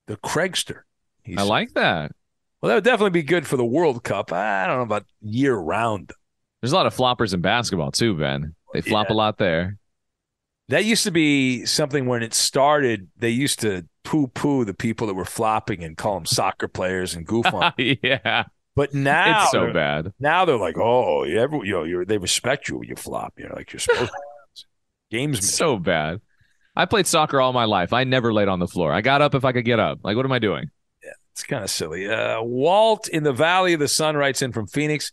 [0.07, 0.83] the Craigster.
[1.23, 2.13] He I like that.
[2.61, 4.33] Well, that would definitely be good for the World Cup.
[4.33, 6.13] I don't know about year round.
[6.61, 8.55] There's a lot of floppers in basketball too, Ben.
[8.73, 9.15] They flop Yeah.
[9.15, 9.79] a lot there.
[10.69, 13.09] That used to be something when it started.
[13.17, 17.15] They used to poo poo the people that were flopping and call them soccer players
[17.15, 17.73] and goof on.
[17.79, 18.45] yeah.
[18.77, 20.13] But now it's so bad.
[20.21, 23.35] Now they're like, oh, you ever, you know, you're, they respect you when you flop.
[23.37, 24.65] You're like you're supposed to.
[25.11, 25.53] Games.
[25.53, 26.21] So bad.
[26.77, 27.93] I played soccer all my life.
[27.93, 28.93] I never laid on the floor.
[28.93, 29.99] I got up if I could get up.
[30.05, 30.71] Like, what am I doing?
[31.33, 32.09] It's kind of silly.
[32.09, 35.13] Uh, Walt in the Valley of the Sun writes in from Phoenix.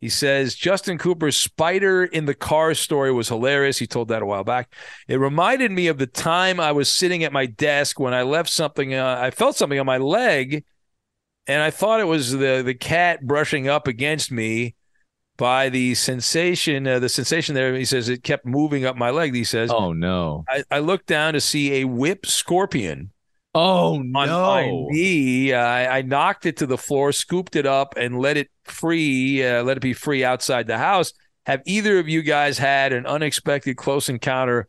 [0.00, 3.78] He says Justin Cooper's spider in the car story was hilarious.
[3.78, 4.72] He told that a while back.
[5.08, 8.48] It reminded me of the time I was sitting at my desk when I left
[8.48, 8.94] something.
[8.94, 10.64] Uh, I felt something on my leg,
[11.46, 14.74] and I thought it was the the cat brushing up against me.
[15.36, 19.34] By the sensation, uh, the sensation there, he says it kept moving up my leg.
[19.34, 20.44] He says, Oh no.
[20.46, 23.10] I, I looked down to see a whip scorpion
[23.54, 25.52] Oh on my knee.
[25.52, 29.44] Uh, I, I knocked it to the floor, scooped it up, and let it free.
[29.44, 31.12] Uh, let it be free outside the house.
[31.46, 34.68] Have either of you guys had an unexpected close encounter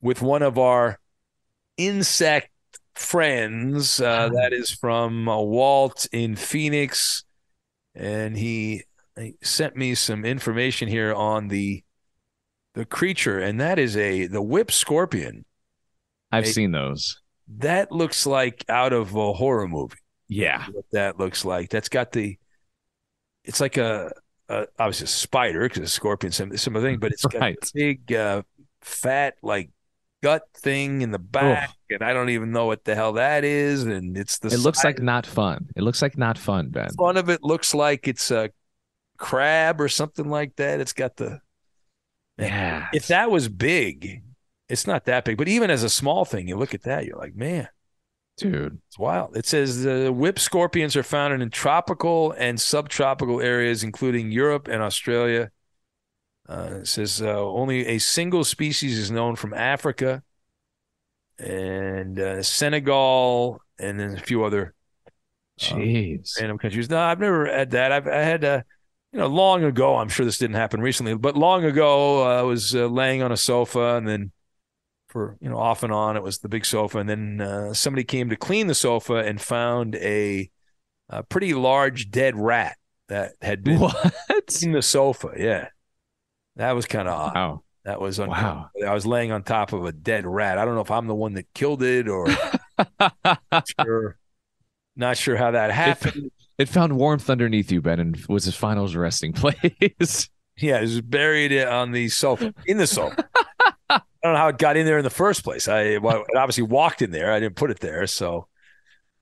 [0.00, 0.98] with one of our
[1.76, 2.50] insect
[2.94, 4.00] friends?
[4.00, 7.24] Uh, that is from uh, Walt in Phoenix,
[7.94, 8.84] and he,
[9.18, 11.82] he sent me some information here on the
[12.74, 15.44] the creature, and that is a the whip scorpion.
[16.32, 16.52] I've Hey.
[16.52, 17.20] seen those.
[17.58, 19.96] That looks like out of a horror movie.
[20.28, 20.66] Yeah.
[20.72, 21.70] What that looks like.
[21.70, 22.38] That's got the.
[23.44, 24.12] It's like a,
[24.48, 27.56] a obviously a spider because a scorpion some some thing, but it's got Right.
[27.62, 28.42] a big uh,
[28.80, 29.70] fat like
[30.22, 33.82] gut thing in the back, and I don't even know what the hell that is.
[33.84, 35.68] And it's the It looks like not fun.
[35.76, 36.88] It looks like not fun, Ben.
[36.96, 38.50] front of it looks like it's a
[39.18, 40.80] crab or something like that.
[40.80, 41.40] It's got the
[42.38, 42.88] Yeah.
[42.94, 44.22] if that was big,
[44.68, 47.18] it's not that big, but even as a small thing, you look at that, you're
[47.18, 47.68] like, man,
[48.36, 48.80] Dude.
[48.88, 49.36] it's wild.
[49.36, 54.82] It says the whip scorpions are found in tropical and subtropical areas, including Europe and
[54.82, 55.50] Australia.
[56.48, 60.22] Uh, it says uh, only a single species is known from Africa
[61.38, 64.74] and uh, Senegal, and then a few other
[65.58, 66.38] Jeez.
[66.40, 66.90] random countries.
[66.90, 67.92] No, I've never had that.
[67.92, 68.62] I've I had uh,
[69.12, 69.96] you know, long ago.
[69.96, 73.32] I'm sure this didn't happen recently, but long ago, uh, I was uh, laying on
[73.32, 74.32] a sofa, and then
[75.14, 78.02] for you know, off and on, it was the big sofa, and then uh, somebody
[78.04, 80.50] came to clean the sofa and found a,
[81.08, 82.76] a pretty large dead rat
[83.08, 84.12] that had been What?
[84.62, 85.30] in the sofa.
[85.38, 85.68] Yeah,
[86.56, 87.34] that was kind of odd.
[87.34, 87.62] Wow.
[87.84, 88.70] That was Wow.
[88.84, 90.58] I was laying on top of a dead rat.
[90.58, 92.26] I don't know if I'm the one that killed it or
[93.00, 94.16] not sure,
[94.96, 96.30] not sure how that happened.
[96.58, 100.30] It found warmth underneath you, Ben, and was his final resting place.
[100.56, 103.28] Yeah, it was buried on the sofa, in the sofa.
[104.24, 105.68] I don't know how it got in there in the first place.
[105.68, 107.30] I well, it obviously walked in there.
[107.30, 108.48] I didn't put it there, so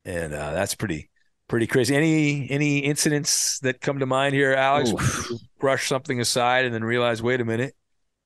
[0.05, 1.11] and uh, that's pretty
[1.49, 1.97] pretty crazy.
[1.97, 4.93] Any any incidents that come to mind here, Alex?
[5.59, 7.75] Brush something aside and then realize, wait a minute.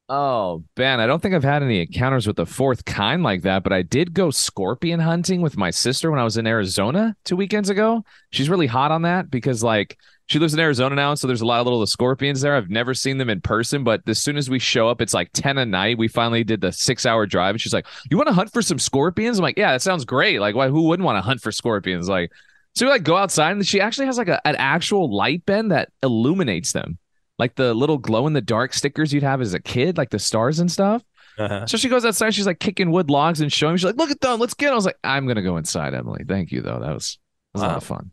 [0.08, 3.64] Oh, Ben, I don't think I've had any encounters with the fourth kind like that,
[3.64, 7.34] but I did go scorpion hunting with my sister when I was in Arizona two
[7.34, 8.04] weekends ago.
[8.30, 11.46] She's really hot on that because, like, she lives in Arizona now, so there's a
[11.46, 12.56] lot of little scorpions there.
[12.56, 15.30] I've never seen them in person, but as soon as we show up, it's like
[15.32, 15.98] 10 at night.
[15.98, 18.62] We finally did the six hour drive, and she's like, You want to hunt for
[18.62, 19.38] some scorpions?
[19.38, 20.40] I'm like, Yeah, that sounds great.
[20.40, 22.08] Like, why, who wouldn't want to hunt for scorpions?
[22.08, 22.32] Like,
[22.74, 25.68] so we like go outside, and she actually has like a, an actual light, Ben,
[25.68, 26.98] that illuminates them
[27.38, 30.18] like the little glow in the dark stickers you'd have as a kid, like the
[30.18, 31.02] stars and stuff.
[31.38, 31.66] Uh-huh.
[31.66, 33.78] So she goes outside, she's like kicking wood logs and showing me.
[33.78, 35.92] She's like, "Look at them, let's get." 'em." I was like, "I'm gonna go inside,
[35.92, 36.24] Emily.
[36.26, 36.80] Thank you, though.
[36.80, 37.18] That was
[37.52, 38.10] that was a lot of fun."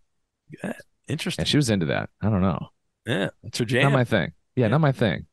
[1.08, 1.44] Interesting.
[1.44, 2.10] And she was into that.
[2.22, 2.70] I don't know,
[3.06, 3.84] Yeah, that's her jam.
[3.84, 4.32] not my thing.
[4.56, 5.26] Yeah, not my thing.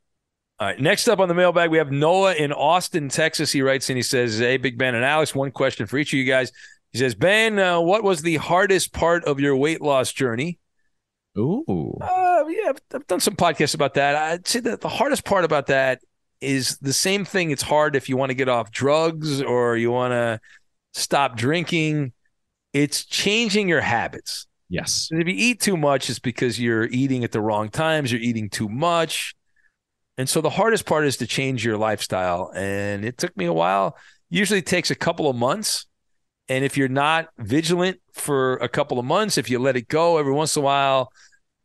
[0.59, 0.80] All right.
[0.80, 3.50] Next up on the mailbag, we have Noah in Austin, Texas.
[3.52, 6.18] He writes and he says, Hey, Big Ben and Alex, one question for each of
[6.18, 6.52] you guys.
[6.92, 10.59] He says, Ben, uh, what was the hardest part of your weight loss journey?
[11.38, 14.16] Ooh, Uh, yeah, I've, I've done some podcasts about that.
[14.16, 16.00] I'd say that the hardest part about that
[16.40, 17.52] is the same thing.
[17.52, 20.40] It's hard if you want to get off drugs or you want to
[20.92, 22.12] stop drinking.
[22.72, 24.46] It's changing your habits.
[24.70, 28.11] Yes, if you eat too much, it's because you're eating at the wrong times.
[28.11, 29.35] You're eating too much.
[30.16, 32.50] And so the hardest part is to change your lifestyle.
[32.54, 33.96] And it took me a while.
[34.30, 35.87] Usually takes a couple of months.
[36.48, 40.18] And if you're not vigilant for a couple of months, if you let it go
[40.18, 41.12] every once in a while,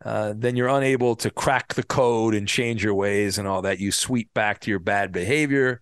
[0.03, 3.79] uh, then you're unable to crack the code and change your ways and all that.
[3.79, 5.81] You sweep back to your bad behavior.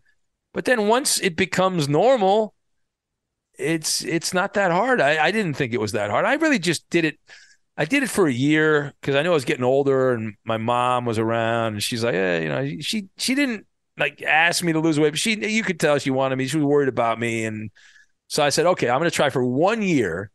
[0.54, 2.54] But then once it becomes normal,
[3.58, 5.02] it's it's not that hard.
[5.02, 6.26] I, I didn't think it was that hard.
[6.26, 7.20] I really just did it.
[7.78, 10.58] I did it for a year because I knew I was getting older and my
[10.58, 13.66] mom was around and she's like, yeah, you know, she she didn't
[13.98, 16.48] like ask me to lose weight, but she you could tell she wanted me.
[16.48, 17.72] She was worried about me, and
[18.28, 20.32] so I said, okay, I'm going to try for one year.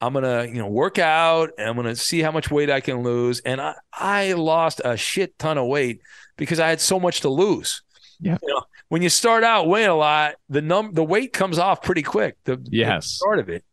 [0.00, 3.02] I'm gonna, you know, work out and I'm gonna see how much weight I can
[3.02, 3.40] lose.
[3.40, 6.00] And I, I lost a shit ton of weight
[6.36, 7.82] because I had so much to lose.
[8.20, 8.36] Yeah.
[8.42, 8.62] You know,
[8.94, 12.36] when you start out weighing a lot, the num the weight comes off pretty quick.
[12.44, 13.08] The, the Yes.
[13.08, 13.64] start of it.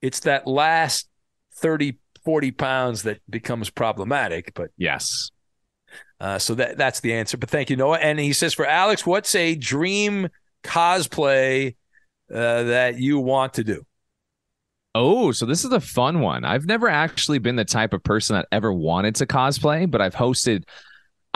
[0.00, 1.10] It's that last
[1.56, 4.54] 30, 40 pounds that becomes problematic.
[4.54, 5.30] But Yes.
[6.20, 7.36] uh, so that that's the answer.
[7.36, 7.98] But thank you, Noah.
[7.98, 10.28] And he says for Alex, what's a dream
[10.64, 11.76] cosplay
[12.32, 13.84] uh, that you want to do?
[14.94, 16.46] Oh, so this is a fun one.
[16.46, 20.14] I've never actually been the type of person that ever wanted to cosplay, but I've
[20.14, 20.62] hosted,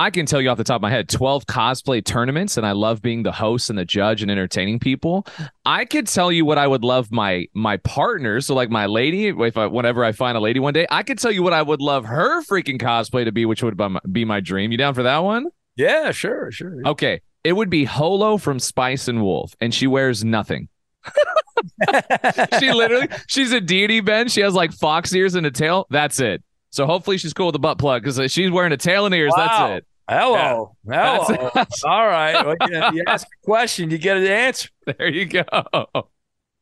[0.01, 2.73] I can tell you off the top of my head, 12 cosplay tournaments, and I
[2.73, 5.27] love being the host and the judge and entertaining people.
[5.67, 9.29] I could tell you what I would love my my partner, so like my lady,
[9.29, 11.61] if I, whenever I find a lady one day, I could tell you what I
[11.61, 14.73] would love her freaking cosplay to be, which would be my, be my dream.
[14.73, 15.49] You down for that one?
[15.77, 16.81] Yeah, sure, sure.
[16.87, 17.21] Okay.
[17.45, 20.71] It would be Holo from Spice and Wolf, and she wears nothing.
[22.59, 24.29] she literally, she's a deity, Ben.
[24.29, 25.87] She has like fox ears and a tail.
[25.91, 26.43] That's it.
[26.71, 29.33] So hopefully she's cool with the butt plug because she's wearing a tail and ears.
[29.37, 29.69] Wow.
[29.69, 29.87] That's it.
[30.09, 31.51] Hello, That's hello.
[31.55, 31.69] it.
[31.85, 32.45] All right.
[32.45, 34.69] Well, you, you ask a question, you get an answer.
[34.99, 35.45] There you go.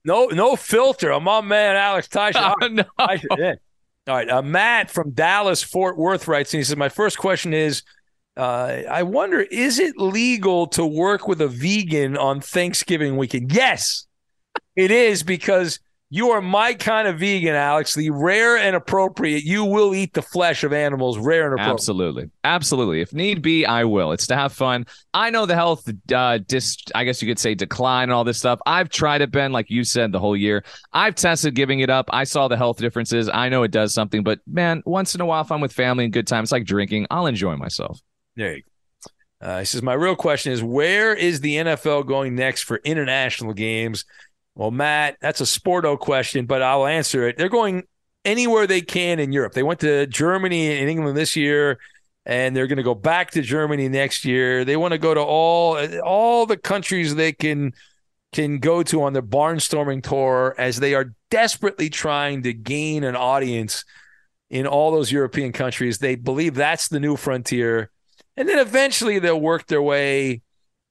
[0.05, 1.11] No, no filter.
[1.11, 2.43] I'm on man, Alex Tyson.
[2.45, 2.85] Oh, no.
[3.39, 3.55] Yeah.
[4.07, 4.29] All right.
[4.29, 7.83] Uh, Matt from Dallas, Fort Worth writes, and he says, My first question is
[8.39, 13.53] uh, I wonder, is it legal to work with a vegan on Thanksgiving weekend?
[13.53, 14.07] Yes,
[14.77, 15.81] it is because
[16.11, 17.95] you are my kind of vegan, Alex.
[17.95, 19.45] The rare and appropriate.
[19.45, 21.75] You will eat the flesh of animals, rare and appropriate.
[21.75, 22.31] Absolutely.
[22.45, 23.01] Absolutely.
[23.03, 24.13] If need be, I will.
[24.13, 24.87] It's to have fun.
[25.13, 28.39] I know the health, uh, dis, I guess you could say decline and all this
[28.39, 28.59] stuff.
[28.65, 30.65] I've tried it, Ben, like you said, the whole year.
[30.95, 32.09] I've tested giving it up.
[32.11, 33.29] I saw the health differences.
[33.29, 36.05] I know it does something, but man, once in a while, if I'm with family
[36.05, 37.07] and good time, it's like drinking.
[37.11, 38.01] I'll enjoy myself.
[38.35, 38.69] There you go.
[39.41, 43.53] Uh, he says, My real question is where is the NFL going next for international
[43.53, 44.05] games?
[44.59, 47.37] Well, Matt, that's a sporto question, but I'll answer it.
[47.37, 47.85] They're going
[48.25, 49.53] anywhere they can in Europe.
[49.53, 51.79] They went to Germany and England this year,
[52.27, 54.65] and they're going to go back to Germany next year.
[54.65, 57.73] They want to go to all all the countries they can
[58.33, 63.15] can go to on their barnstorming tour as they are desperately trying to gain an
[63.15, 63.85] audience
[64.51, 65.99] in all those European countries.
[65.99, 67.93] They believe that's the new frontier.
[68.37, 70.43] And then eventually they'll work their way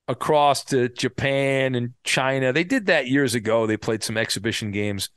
[0.08, 2.53] across to Japan and China.
[2.53, 3.68] They did that years ago.
[3.68, 5.10] They played some exhibition games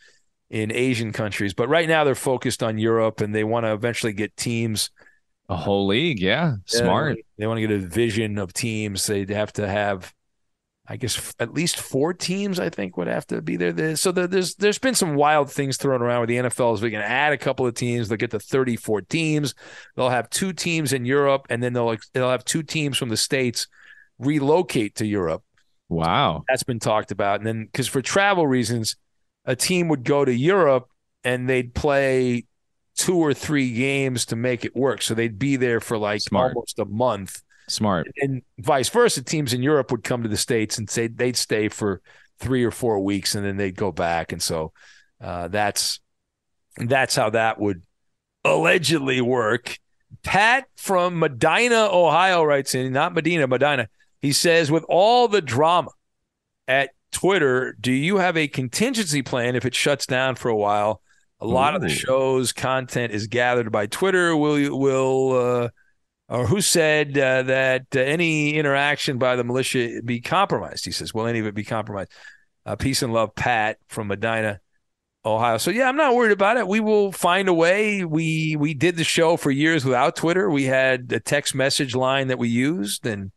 [0.51, 4.13] in Asian countries, but right now they're focused on Europe and they want to eventually
[4.13, 4.91] get teams.
[5.49, 6.21] A whole league.
[6.21, 6.55] Yeah.
[6.67, 7.19] Smart.
[7.19, 9.07] Uh, they want to get a vision of teams.
[9.07, 10.13] They'd have to have,
[10.89, 12.59] I guess, f- at least four teams.
[12.61, 13.97] I think would have to be there.
[13.97, 16.75] So there- there's there's been some wild things thrown around with the NFL.
[16.75, 18.09] Is we can add a couple of teams.
[18.09, 19.55] They'll get to 34 teams.
[19.97, 23.17] They'll have two teams in Europe, and then they'll they'll have two teams from the
[23.17, 23.67] states
[24.21, 25.43] relocate to Europe.
[25.89, 26.45] Wow.
[26.49, 27.41] That's been talked about.
[27.41, 28.97] And then because for travel reasons,
[29.45, 30.89] a team would go to Europe
[31.25, 32.45] and they'd play
[32.97, 35.03] two or three games to make it work.
[35.03, 36.55] So they'd be there for like Smart.
[36.55, 37.43] almost a month.
[37.69, 38.07] Smart.
[38.19, 39.23] And vice versa.
[39.23, 42.01] Teams in Europe would come to the States and say they'd stay for
[42.39, 44.33] three or four weeks and then they'd go back.
[44.33, 44.73] And so
[45.21, 46.01] uh, that's
[46.77, 47.83] that's how that would
[48.45, 49.77] allegedly work.
[50.23, 53.89] Pat from Medina, Ohio writes in, not Medina, Medina.
[54.21, 55.91] He says, with all the drama
[56.69, 61.01] at Twitter, do you have a contingency plan if it shuts down for a while?
[61.41, 64.37] A lot of the show's content is gathered by Twitter.
[64.37, 65.69] Will you, will, uh,
[66.29, 70.85] or who said uh, that uh, any interaction by the militia be compromised?
[70.85, 72.13] He says, will any of it be compromised?
[72.67, 74.61] Uh, peace and love, Pat from Medina,
[75.25, 75.57] Ohio.
[75.57, 76.69] So yeah, I'm not worried about it.
[76.69, 78.05] We will find a way.
[78.05, 80.51] We we did the show for years without Twitter.
[80.51, 83.33] We had a text message line that we used, and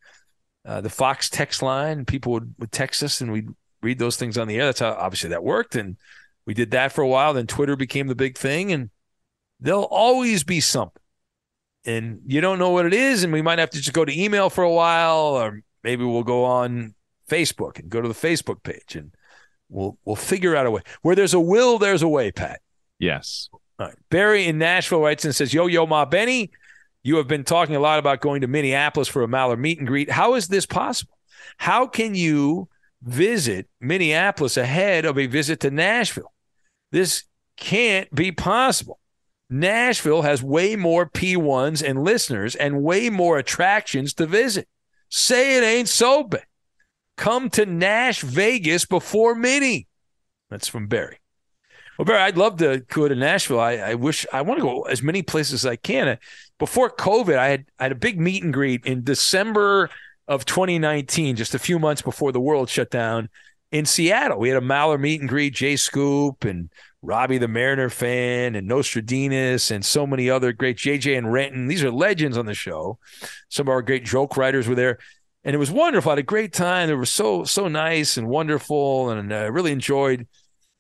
[0.66, 2.06] uh, the Fox text line.
[2.06, 3.50] People would, would text us, and we'd
[3.82, 4.66] read those things on the air.
[4.66, 5.98] That's how obviously that worked, and
[6.46, 7.34] we did that for a while.
[7.34, 8.90] Then Twitter became the big thing, and
[9.60, 11.02] there'll always be something,
[11.86, 14.22] and you don't know what it is, and we might have to just go to
[14.22, 16.96] email for a while, or maybe we'll go on
[17.30, 19.14] Facebook and go to the Facebook page, and
[19.70, 20.82] we'll we'll figure out a way.
[21.02, 22.62] Where there's a will, there's a way, Pat.
[23.00, 23.50] Yes.
[23.80, 23.96] All right.
[24.10, 26.52] Barry in Nashville writes and says, Yo, yo, Ma Benny,
[27.04, 29.88] you have been talking a lot about going to Minneapolis for a Maller meet and
[29.88, 30.10] greet.
[30.10, 31.18] How is this possible?
[31.58, 32.70] How can you
[33.02, 36.32] visit Minneapolis ahead of a visit to Nashville?
[36.92, 37.24] This
[37.58, 39.00] can't be possible.
[39.50, 44.68] Nashville has way more P1s and listeners and way more attractions to visit.
[45.10, 46.42] Say it ain't so, Ben.
[47.18, 49.88] Come to Nash Vegas before Minnie.
[50.50, 51.20] That's from Barry.
[51.98, 53.60] Well, Barry, I'd love to go to Nashville.
[53.60, 56.18] I, I wish I want to go as many places as I can.
[56.60, 59.90] Before COVID, I had I had a big meet and greet in December
[60.28, 63.30] of 2019, just a few months before the world shut down
[63.72, 64.40] in Seattle.
[64.40, 66.70] We had a Maller meet and greet, Jay Scoop and
[67.02, 71.68] Robbie the Mariner fan and Nostradamus and so many other great JJ and Renton.
[71.68, 72.98] These are legends on the show.
[73.50, 75.00] Some of our great joke writers were there.
[75.44, 76.12] And it was wonderful.
[76.12, 76.88] I had a great time.
[76.88, 80.26] They were so so nice and wonderful, and I really enjoyed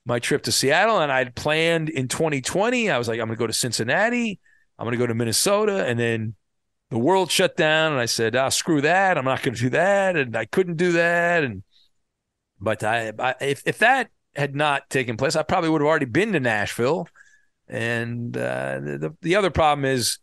[0.06, 2.90] my trip to Seattle, and I'd planned in 2020.
[2.90, 4.40] I was like, I'm going to go to Cincinnati.
[4.78, 6.36] I'm going to go to Minnesota, and then
[6.90, 9.18] the world shut down, and I said, "Ah, screw that.
[9.18, 11.44] I'm not going to do that," and I couldn't do that.
[11.44, 11.64] And
[12.60, 16.06] but I, I if if that had not taken place, I probably would have already
[16.06, 17.08] been to Nashville.
[17.68, 20.20] And uh, the the other problem is.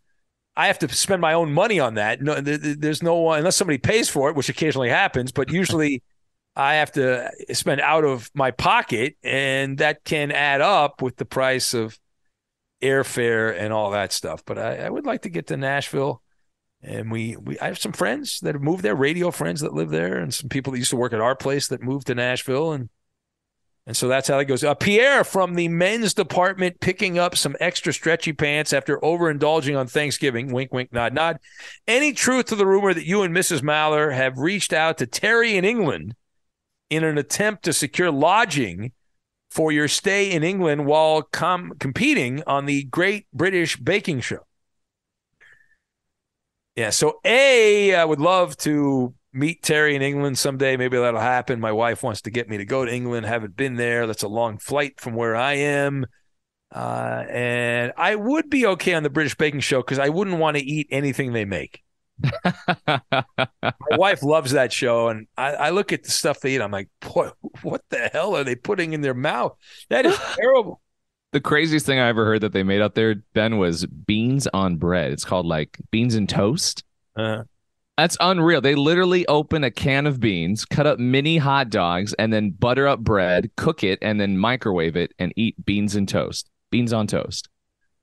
[0.56, 2.20] I have to spend my own money on that.
[2.20, 5.32] No, there's no one unless somebody pays for it, which occasionally happens.
[5.32, 6.02] But usually,
[6.56, 11.24] I have to spend out of my pocket, and that can add up with the
[11.24, 11.98] price of
[12.82, 14.44] airfare and all that stuff.
[14.44, 16.22] But I, I would like to get to Nashville,
[16.82, 19.90] and we, we I have some friends that have moved there, radio friends that live
[19.90, 22.72] there, and some people that used to work at our place that moved to Nashville,
[22.72, 22.88] and
[23.86, 24.62] and so that's how it goes.
[24.62, 29.86] Uh, Pierre from the men's department picking up some extra stretchy pants after overindulging on
[29.86, 30.52] Thanksgiving.
[30.52, 31.38] Wink, wink, nod, nod.
[31.88, 33.62] Any truth to the rumor that you and Mrs.
[33.62, 36.14] Maller have reached out to Terry in England
[36.90, 38.92] in an attempt to secure lodging
[39.50, 44.46] for your stay in England while com- competing on the Great British Baking Show?
[46.76, 50.76] Yeah, so A, I would love to meet Terry in England someday.
[50.76, 51.60] Maybe that'll happen.
[51.60, 53.26] My wife wants to get me to go to England.
[53.26, 54.06] Haven't been there.
[54.06, 56.06] That's a long flight from where I am.
[56.72, 60.56] Uh, and I would be okay on the British Baking Show because I wouldn't want
[60.56, 61.82] to eat anything they make.
[62.86, 66.60] My wife loves that show, and I, I, look at the stuff they eat.
[66.60, 67.30] I'm like, boy,
[67.62, 69.56] what the hell are they putting in their mouth?
[69.88, 70.80] That is terrible.
[71.32, 74.76] The craziest thing I ever heard that they made out there, Ben, was beans on
[74.76, 75.12] bread.
[75.12, 76.82] It's called like beans and toast.
[77.16, 77.44] Uh,
[77.96, 78.60] that's unreal.
[78.60, 82.88] They literally open a can of beans, cut up mini hot dogs, and then butter
[82.88, 86.50] up bread, cook it, and then microwave it and eat beans and toast.
[86.70, 87.48] Beans on toast.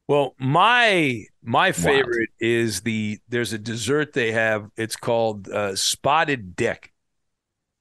[0.08, 2.48] Well, my my favorite wow.
[2.48, 4.70] is the there's a dessert they have.
[4.78, 6.94] It's called uh, spotted dick.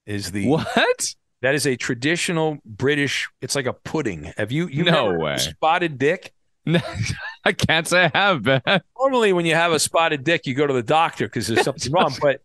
[0.05, 1.15] Is the what?
[1.41, 3.29] That is a traditional British.
[3.41, 4.33] It's like a pudding.
[4.37, 6.33] Have you you no way spotted dick?
[7.45, 8.61] I can't say I have, Ben.
[8.99, 11.91] Normally, when you have a spotted dick, you go to the doctor because there's something
[11.91, 12.13] wrong.
[12.21, 12.41] But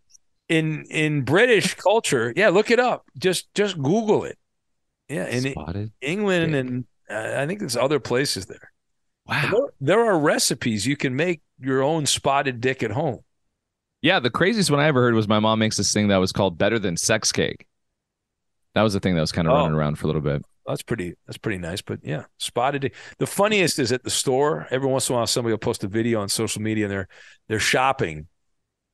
[0.47, 3.05] in in British culture, yeah, look it up.
[3.17, 4.37] Just just Google it.
[5.09, 6.59] Yeah, in spotted England dick.
[6.59, 8.72] and uh, I think there's other places there.
[9.25, 13.19] Wow, there, there are recipes you can make your own spotted dick at home.
[14.01, 16.33] Yeah, the craziest one I ever heard was my mom makes this thing that was
[16.33, 17.65] called better than sex cake.
[18.75, 19.57] That was the thing that was kind of oh.
[19.57, 22.95] running around for a little bit that's pretty that's pretty nice but yeah spotted Dick.
[23.17, 25.87] the funniest is at the store every once in a while somebody will post a
[25.87, 27.07] video on social media and they're
[27.47, 28.27] they're shopping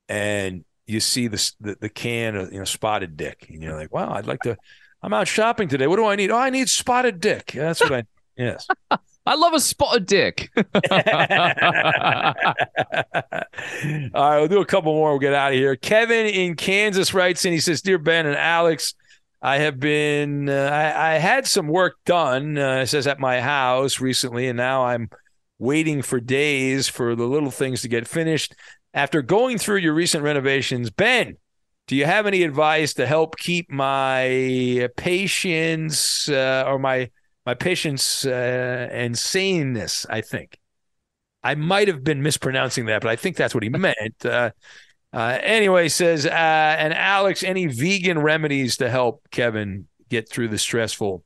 [0.07, 3.93] and you see the the, the can of you know spotted dick and you're like
[3.93, 4.57] wow i'd like to
[5.03, 7.93] i'm out shopping today what do i need oh i need spotted dick that's what
[7.93, 8.03] i
[8.37, 8.67] yes
[9.29, 10.49] I love a spotted dick.
[10.57, 10.63] All
[14.15, 15.11] right, we'll do a couple more.
[15.11, 15.75] We'll get out of here.
[15.75, 17.53] Kevin in Kansas writes in.
[17.53, 18.95] He says, "Dear Ben and Alex,
[19.39, 23.39] I have been, uh, I, I, had some work done, uh, it says at my
[23.39, 25.11] house recently, and now I'm
[25.59, 28.55] waiting for days for the little things to get finished.
[28.95, 31.37] After going through your recent renovations, Ben,
[31.85, 37.11] do you have any advice to help keep my patience uh, or my
[37.45, 40.05] my patience uh, and saneness?
[40.09, 40.57] I think
[41.43, 44.25] I might have been mispronouncing that, but I think that's what he meant.
[44.25, 44.51] Uh,
[45.11, 50.57] uh, anyway, says, uh, and Alex, any vegan remedies to help Kevin get through the
[50.57, 51.23] stressful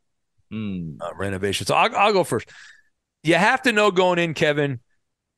[0.51, 0.97] mm.
[1.01, 1.66] uh, renovation?
[1.66, 2.49] So I'll, I'll go first.
[3.24, 4.80] You have to know going in, Kevin,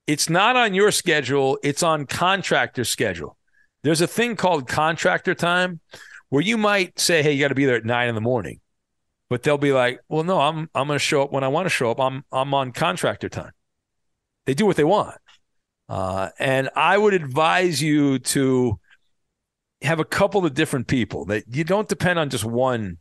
[0.08, 3.38] it's not on your schedule, it's on contractor schedule.
[3.84, 5.80] There's a thing called contractor time
[6.30, 8.60] where you might say, hey, you got to be there at nine in the morning.
[9.30, 11.66] But they'll be like, well, no, I'm I'm going to show up when I want
[11.66, 12.00] to show up.
[12.00, 13.52] I'm I'm on contractor time.
[14.46, 15.18] They do what they want.
[15.90, 18.80] Uh, and I would advise you to
[19.82, 22.98] have a couple of different people that you don't depend on just one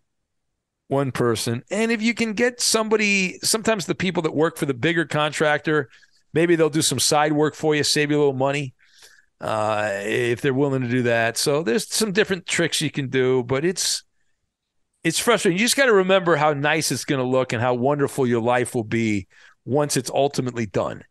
[0.89, 1.62] one person.
[1.70, 5.89] And if you can get somebody, sometimes the people that work for the bigger contractor,
[6.33, 8.75] maybe they'll do some side work for you, save you a little money
[9.41, 11.37] uh, if they're willing to do that.
[11.37, 14.05] So there's some different tricks you can do, but it's
[15.05, 15.59] it's frustrating.
[15.59, 18.41] You just got to remember how nice it's going to look and how wonderful your
[18.41, 19.29] life will be
[19.65, 21.05] once it's ultimately done.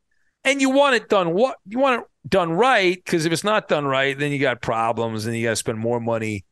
[0.43, 3.67] And you want it done what you want it done right because if it's not
[3.67, 6.45] done right then you got problems and you got to spend more money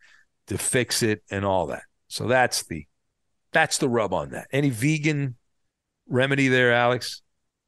[0.47, 1.83] to fix it and all that.
[2.07, 2.85] So that's the
[3.51, 4.47] that's the rub on that.
[4.51, 5.35] Any vegan
[6.07, 7.21] remedy there alex?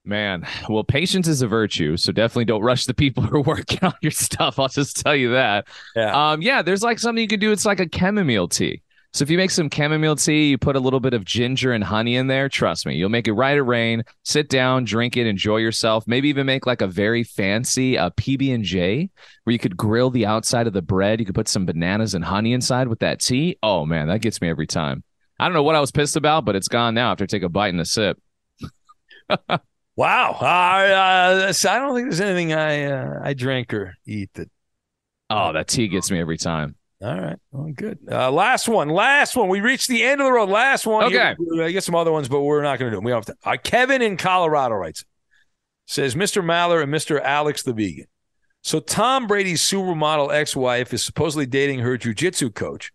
[0.06, 3.80] Man well patience is a virtue so definitely don't rush the people who are working
[3.82, 4.60] on your stuff.
[4.60, 5.68] I'll just tell you that.
[5.94, 6.32] Yeah.
[6.32, 7.52] Um yeah there's like something you can do.
[7.52, 8.82] It's like a chamomile tea
[9.14, 11.84] so if you make some chamomile tea, you put a little bit of ginger and
[11.84, 14.03] honey in there, trust me, you'll make it right at rain.
[14.24, 16.05] Sit down, drink it, enjoy yourself.
[16.07, 19.09] Maybe even make like a very fancy uh, PB and J
[19.43, 21.20] where you could grill the outside of the bread.
[21.20, 23.57] You could put some bananas and honey inside with that tea.
[23.61, 25.03] Oh man, that gets me every time.
[25.39, 27.43] I don't know what I was pissed about, but it's gone now after I take
[27.43, 28.18] a bite and a sip.
[29.95, 30.38] Wow.
[30.41, 34.49] Uh, uh, I don't think there's anything I uh, I drink or eat that.
[35.30, 36.76] Oh, that tea gets me every time.
[37.04, 37.38] All right.
[37.51, 37.99] Well, good.
[38.10, 38.88] Uh, last one.
[38.88, 39.49] Last one.
[39.49, 40.47] We reached the end of the road.
[40.49, 41.04] Last one.
[41.06, 41.36] Okay.
[41.62, 43.04] I get some other ones, but we're not going to do them.
[43.04, 43.49] We don't have to.
[43.49, 45.04] Uh, Kevin in Colorado writes,
[45.86, 46.41] says Mr.
[46.41, 47.22] Maller and Mr.
[47.22, 48.06] Alex the vegan.
[48.62, 52.93] So Tom Brady's supermodel ex-wife is supposedly dating her jujitsu coach.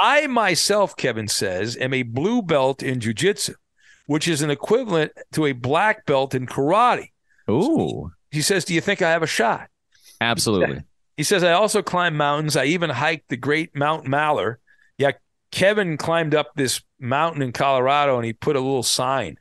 [0.00, 3.54] I myself, Kevin says, am a blue belt in jujitsu,
[4.06, 7.10] which is an equivalent to a black belt in karate.
[7.48, 9.68] Ooh, He says, "Do you think I have a shot?"
[10.20, 10.82] absolutely.
[11.16, 12.56] He says, I also climb mountains.
[12.56, 14.56] I even hiked the great Mount Maller.
[14.98, 15.12] Yeah,
[15.52, 19.36] Kevin climbed up this mountain in Colorado and he put a little sign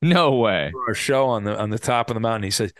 [0.00, 0.70] No way.
[0.72, 2.44] for our show on the on the top of the mountain.
[2.44, 2.72] He says,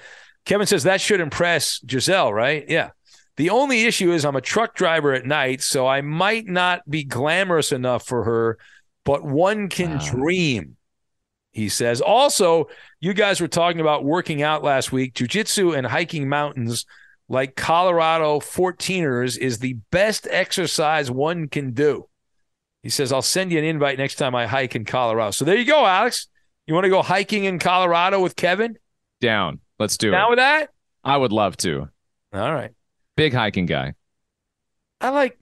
[0.45, 2.65] Kevin says that should impress Giselle, right?
[2.69, 2.91] Yeah.
[3.37, 7.05] The only issue is I'm a truck driver at night, so I might not be
[7.05, 8.59] glamorous enough for her,
[9.05, 9.99] but one can Wow.
[10.01, 10.77] dream.
[11.53, 12.01] He says.
[12.01, 12.67] Also,
[13.01, 15.15] you guys were talking about working out last week.
[15.15, 16.85] Jiu-jitsu and hiking mountains
[17.29, 22.09] like Colorado 14ers is the best exercise one can do.
[22.83, 25.33] He says, I'll send you an invite next time I hike in Colorado.
[25.33, 26.29] So there you go, Alex.
[26.67, 28.77] You want to go hiking in Colorado with Kevin?
[29.21, 29.61] Down.
[29.79, 30.21] Let's do Down it.
[30.23, 30.69] Down with that?
[31.05, 31.89] I would love to.
[32.33, 32.71] All right.
[33.17, 33.95] Big hiking guy.
[35.01, 35.39] I like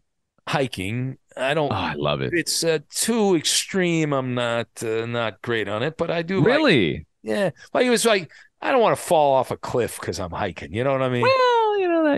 [0.49, 1.19] hiking.
[1.37, 1.71] I don't.
[1.73, 2.33] Oh, I love it.
[2.33, 4.13] It's uh, too extreme.
[4.13, 6.39] I'm not uh, not great on it, but I do.
[6.39, 7.07] like- Really?
[7.23, 7.51] yeah.
[7.75, 8.31] Like it was like
[8.63, 10.73] I don't want to fall off a cliff because I'm hiking.
[10.73, 11.23] You know what I mean?
[11.23, 11.66] Well,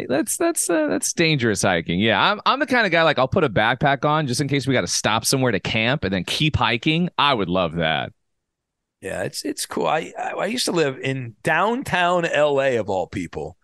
[0.09, 2.01] that's that's uh, that's dangerous hiking.
[2.01, 4.49] Yeah, I'm I'm the kind of guy like I'll put a backpack on just in
[4.49, 7.09] case we got to stop somewhere to camp and then keep hiking.
[7.19, 8.13] I would love that.
[9.01, 9.87] Yeah, it's it's cool.
[9.87, 12.77] I I I used to live in downtown L.A.
[12.77, 13.57] of all people,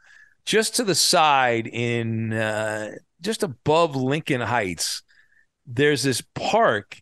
[0.44, 5.02] just to the side in uh, just above Lincoln Heights.
[5.66, 7.00] There's this park,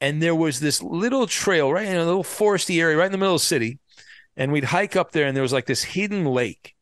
[0.00, 3.18] and there was this little trail right in a little foresty area right in the
[3.18, 3.78] middle of the city,
[4.36, 6.75] and we'd hike up there, and there was like this hidden lake,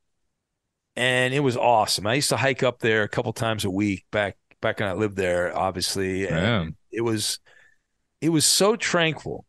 [0.96, 2.06] and it was awesome.
[2.06, 4.92] I used to hike up there a couple times a week back back when I
[4.92, 7.38] lived there, obviously, and it was
[8.20, 9.44] it was so tranquil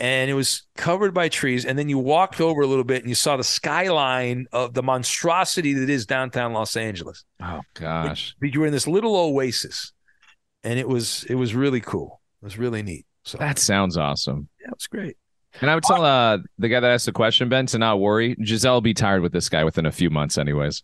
[0.00, 3.08] and it was covered by trees and then you walked over a little bit and
[3.08, 7.24] you saw the skyline of the monstrosity that is downtown Los Angeles.
[7.40, 8.34] Oh gosh.
[8.40, 9.92] But you were in this little oasis
[10.64, 12.20] and it was it was really cool.
[12.42, 13.06] It was really neat.
[13.24, 14.48] So That sounds awesome.
[14.60, 15.16] yeah, it was great.
[15.60, 18.36] And I would tell uh, the guy that asked the question, Ben, to not worry.
[18.42, 20.82] Giselle will be tired with this guy within a few months, anyways.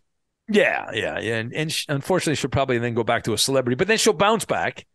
[0.48, 1.36] Yeah, yeah, yeah.
[1.36, 4.12] And, and sh unfortunately, she'll probably then go back to a celebrity, but then she'll
[4.12, 4.86] bounce back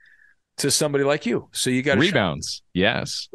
[0.58, 1.50] to somebody like you.
[1.52, 2.64] So you got to Rebounds.
[2.74, 3.30] Yes.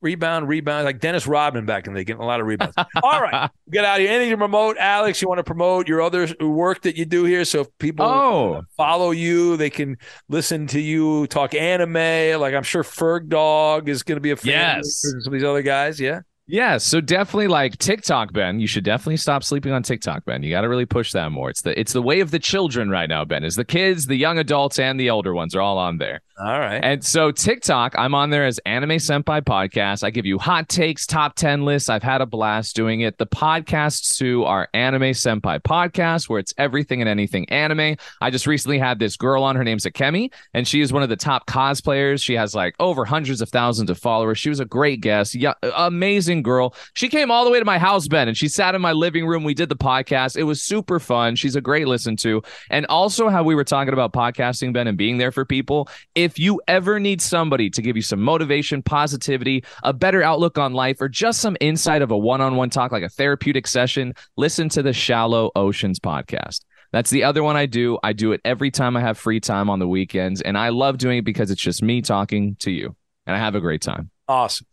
[0.00, 2.74] Rebound, rebound, like Dennis Rodman back in the day, getting a lot of rebounds.
[3.02, 4.10] All right, get out of here.
[4.10, 5.20] Anything to promote, Alex?
[5.20, 7.44] You want to promote your other work that you do here?
[7.44, 8.62] So if people Oh.
[8.76, 9.96] follow you, they can
[10.28, 12.40] listen to you talk anime.
[12.40, 14.48] Like I'm sure Ferg Dog is going to be a fan.
[14.78, 15.04] Yes.
[15.04, 16.00] of some of these other guys.
[16.00, 16.20] Yeah.
[16.50, 18.58] Yeah, so definitely like TikTok, Ben.
[18.58, 20.42] You should definitely stop sleeping on TikTok, Ben.
[20.42, 21.48] You got to really push that more.
[21.48, 23.44] It's the it's the way of the children right now, Ben.
[23.44, 26.22] Is the kids, the young adults, and the older ones are all on there.
[26.40, 26.80] All right.
[26.82, 30.02] And so TikTok, I'm on there as Anime Senpai Podcast.
[30.02, 31.90] I give you hot takes, top 10 lists.
[31.90, 33.18] I've had a blast doing it.
[33.18, 37.96] The podcasts to our Anime Senpai Podcast, where it's everything and anything anime.
[38.22, 39.54] I just recently had this girl on.
[39.54, 42.22] Her name's Akemi, and she is one of the top cosplayers.
[42.22, 44.38] She has like over hundreds of thousands of followers.
[44.38, 45.34] She was a great guest.
[45.34, 46.74] Yeah, amazing girl.
[46.94, 49.26] She came all the way to my house, Ben, and she sat in my living
[49.26, 49.44] room.
[49.44, 50.36] We did the podcast.
[50.36, 51.36] It was super fun.
[51.36, 52.42] She's a great listen to.
[52.70, 55.88] And also how we were talking about podcasting, Ben, and being there for people.
[56.14, 60.72] If you ever need somebody to give you some motivation, positivity, a better outlook on
[60.72, 64.14] life, or just some insight of a one on one talk, like a therapeutic session,
[64.36, 66.60] listen to the Shallow Oceans podcast.
[66.92, 67.98] That's the other one I do.
[68.02, 70.40] I do it every time I have free time on the weekends.
[70.40, 72.96] And I love doing it because it's just me talking to you.
[73.26, 74.10] And I have a great time.
[74.26, 74.66] Awesome.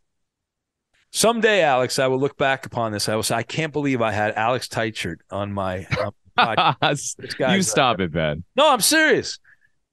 [1.18, 3.10] Someday, Alex, I will look back upon this.
[3.10, 7.40] I will say, I can't believe I had Alex Teichert on my um, podcast.
[7.40, 8.44] You uh, stop it, Ben.
[8.56, 9.40] No, I'm serious.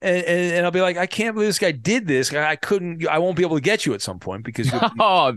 [0.03, 2.31] And, and and I'll be like, I can't believe this guy did this.
[2.31, 3.09] I couldn't.
[3.09, 4.71] I won't be able to get you at some point because
[5.01, 5.35] Oh,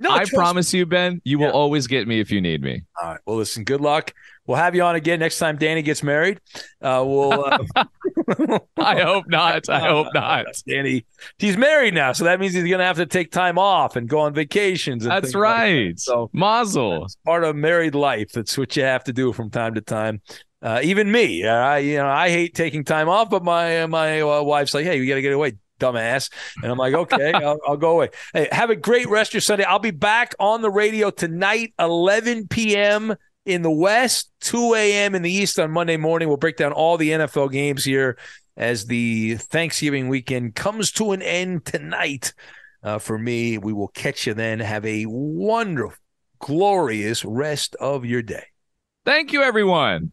[0.00, 0.10] no.
[0.10, 2.82] I promise you, Ben, you will always get me if you need me.
[3.00, 3.20] All right.
[3.26, 3.64] Well, listen.
[3.64, 4.12] Good luck.
[4.46, 6.40] We'll have you on again next time Danny gets married.
[6.82, 7.44] Uh, we'll.
[7.44, 7.58] Uh,
[8.76, 9.68] I hope not.
[9.68, 10.46] I hope not.
[10.66, 11.04] Danny,
[11.38, 14.08] he's married now, so that means he's going to have to take time off and
[14.08, 15.04] go on vacations.
[15.04, 15.62] And That's things like that.
[15.62, 16.00] right.
[16.00, 17.04] So Mazel.
[17.04, 18.32] it's part of married life.
[18.32, 20.20] That's what you have to do from time to time.
[20.62, 24.42] Uh, even me, I you know I hate taking time off, but my my uh,
[24.42, 26.30] wife's like, "Hey, you got to get away, dumbass,"
[26.62, 29.40] and I'm like, "Okay, I'll, I'll go away." Hey, have a great rest of your
[29.40, 29.64] Sunday.
[29.64, 33.16] I'll be back on the radio tonight, 11 p.m.
[33.44, 35.14] in the West, 2 a.m.
[35.14, 36.28] in the East on Monday morning.
[36.28, 38.16] We'll break down all the NFL games here
[38.56, 42.32] as the Thanksgiving weekend comes to an end tonight.
[42.82, 43.58] uh, for me.
[43.58, 44.60] We will catch you then.
[44.60, 45.96] Have a wonderful,
[46.38, 48.44] glorious rest of your day.
[49.04, 50.12] Thank you, everyone.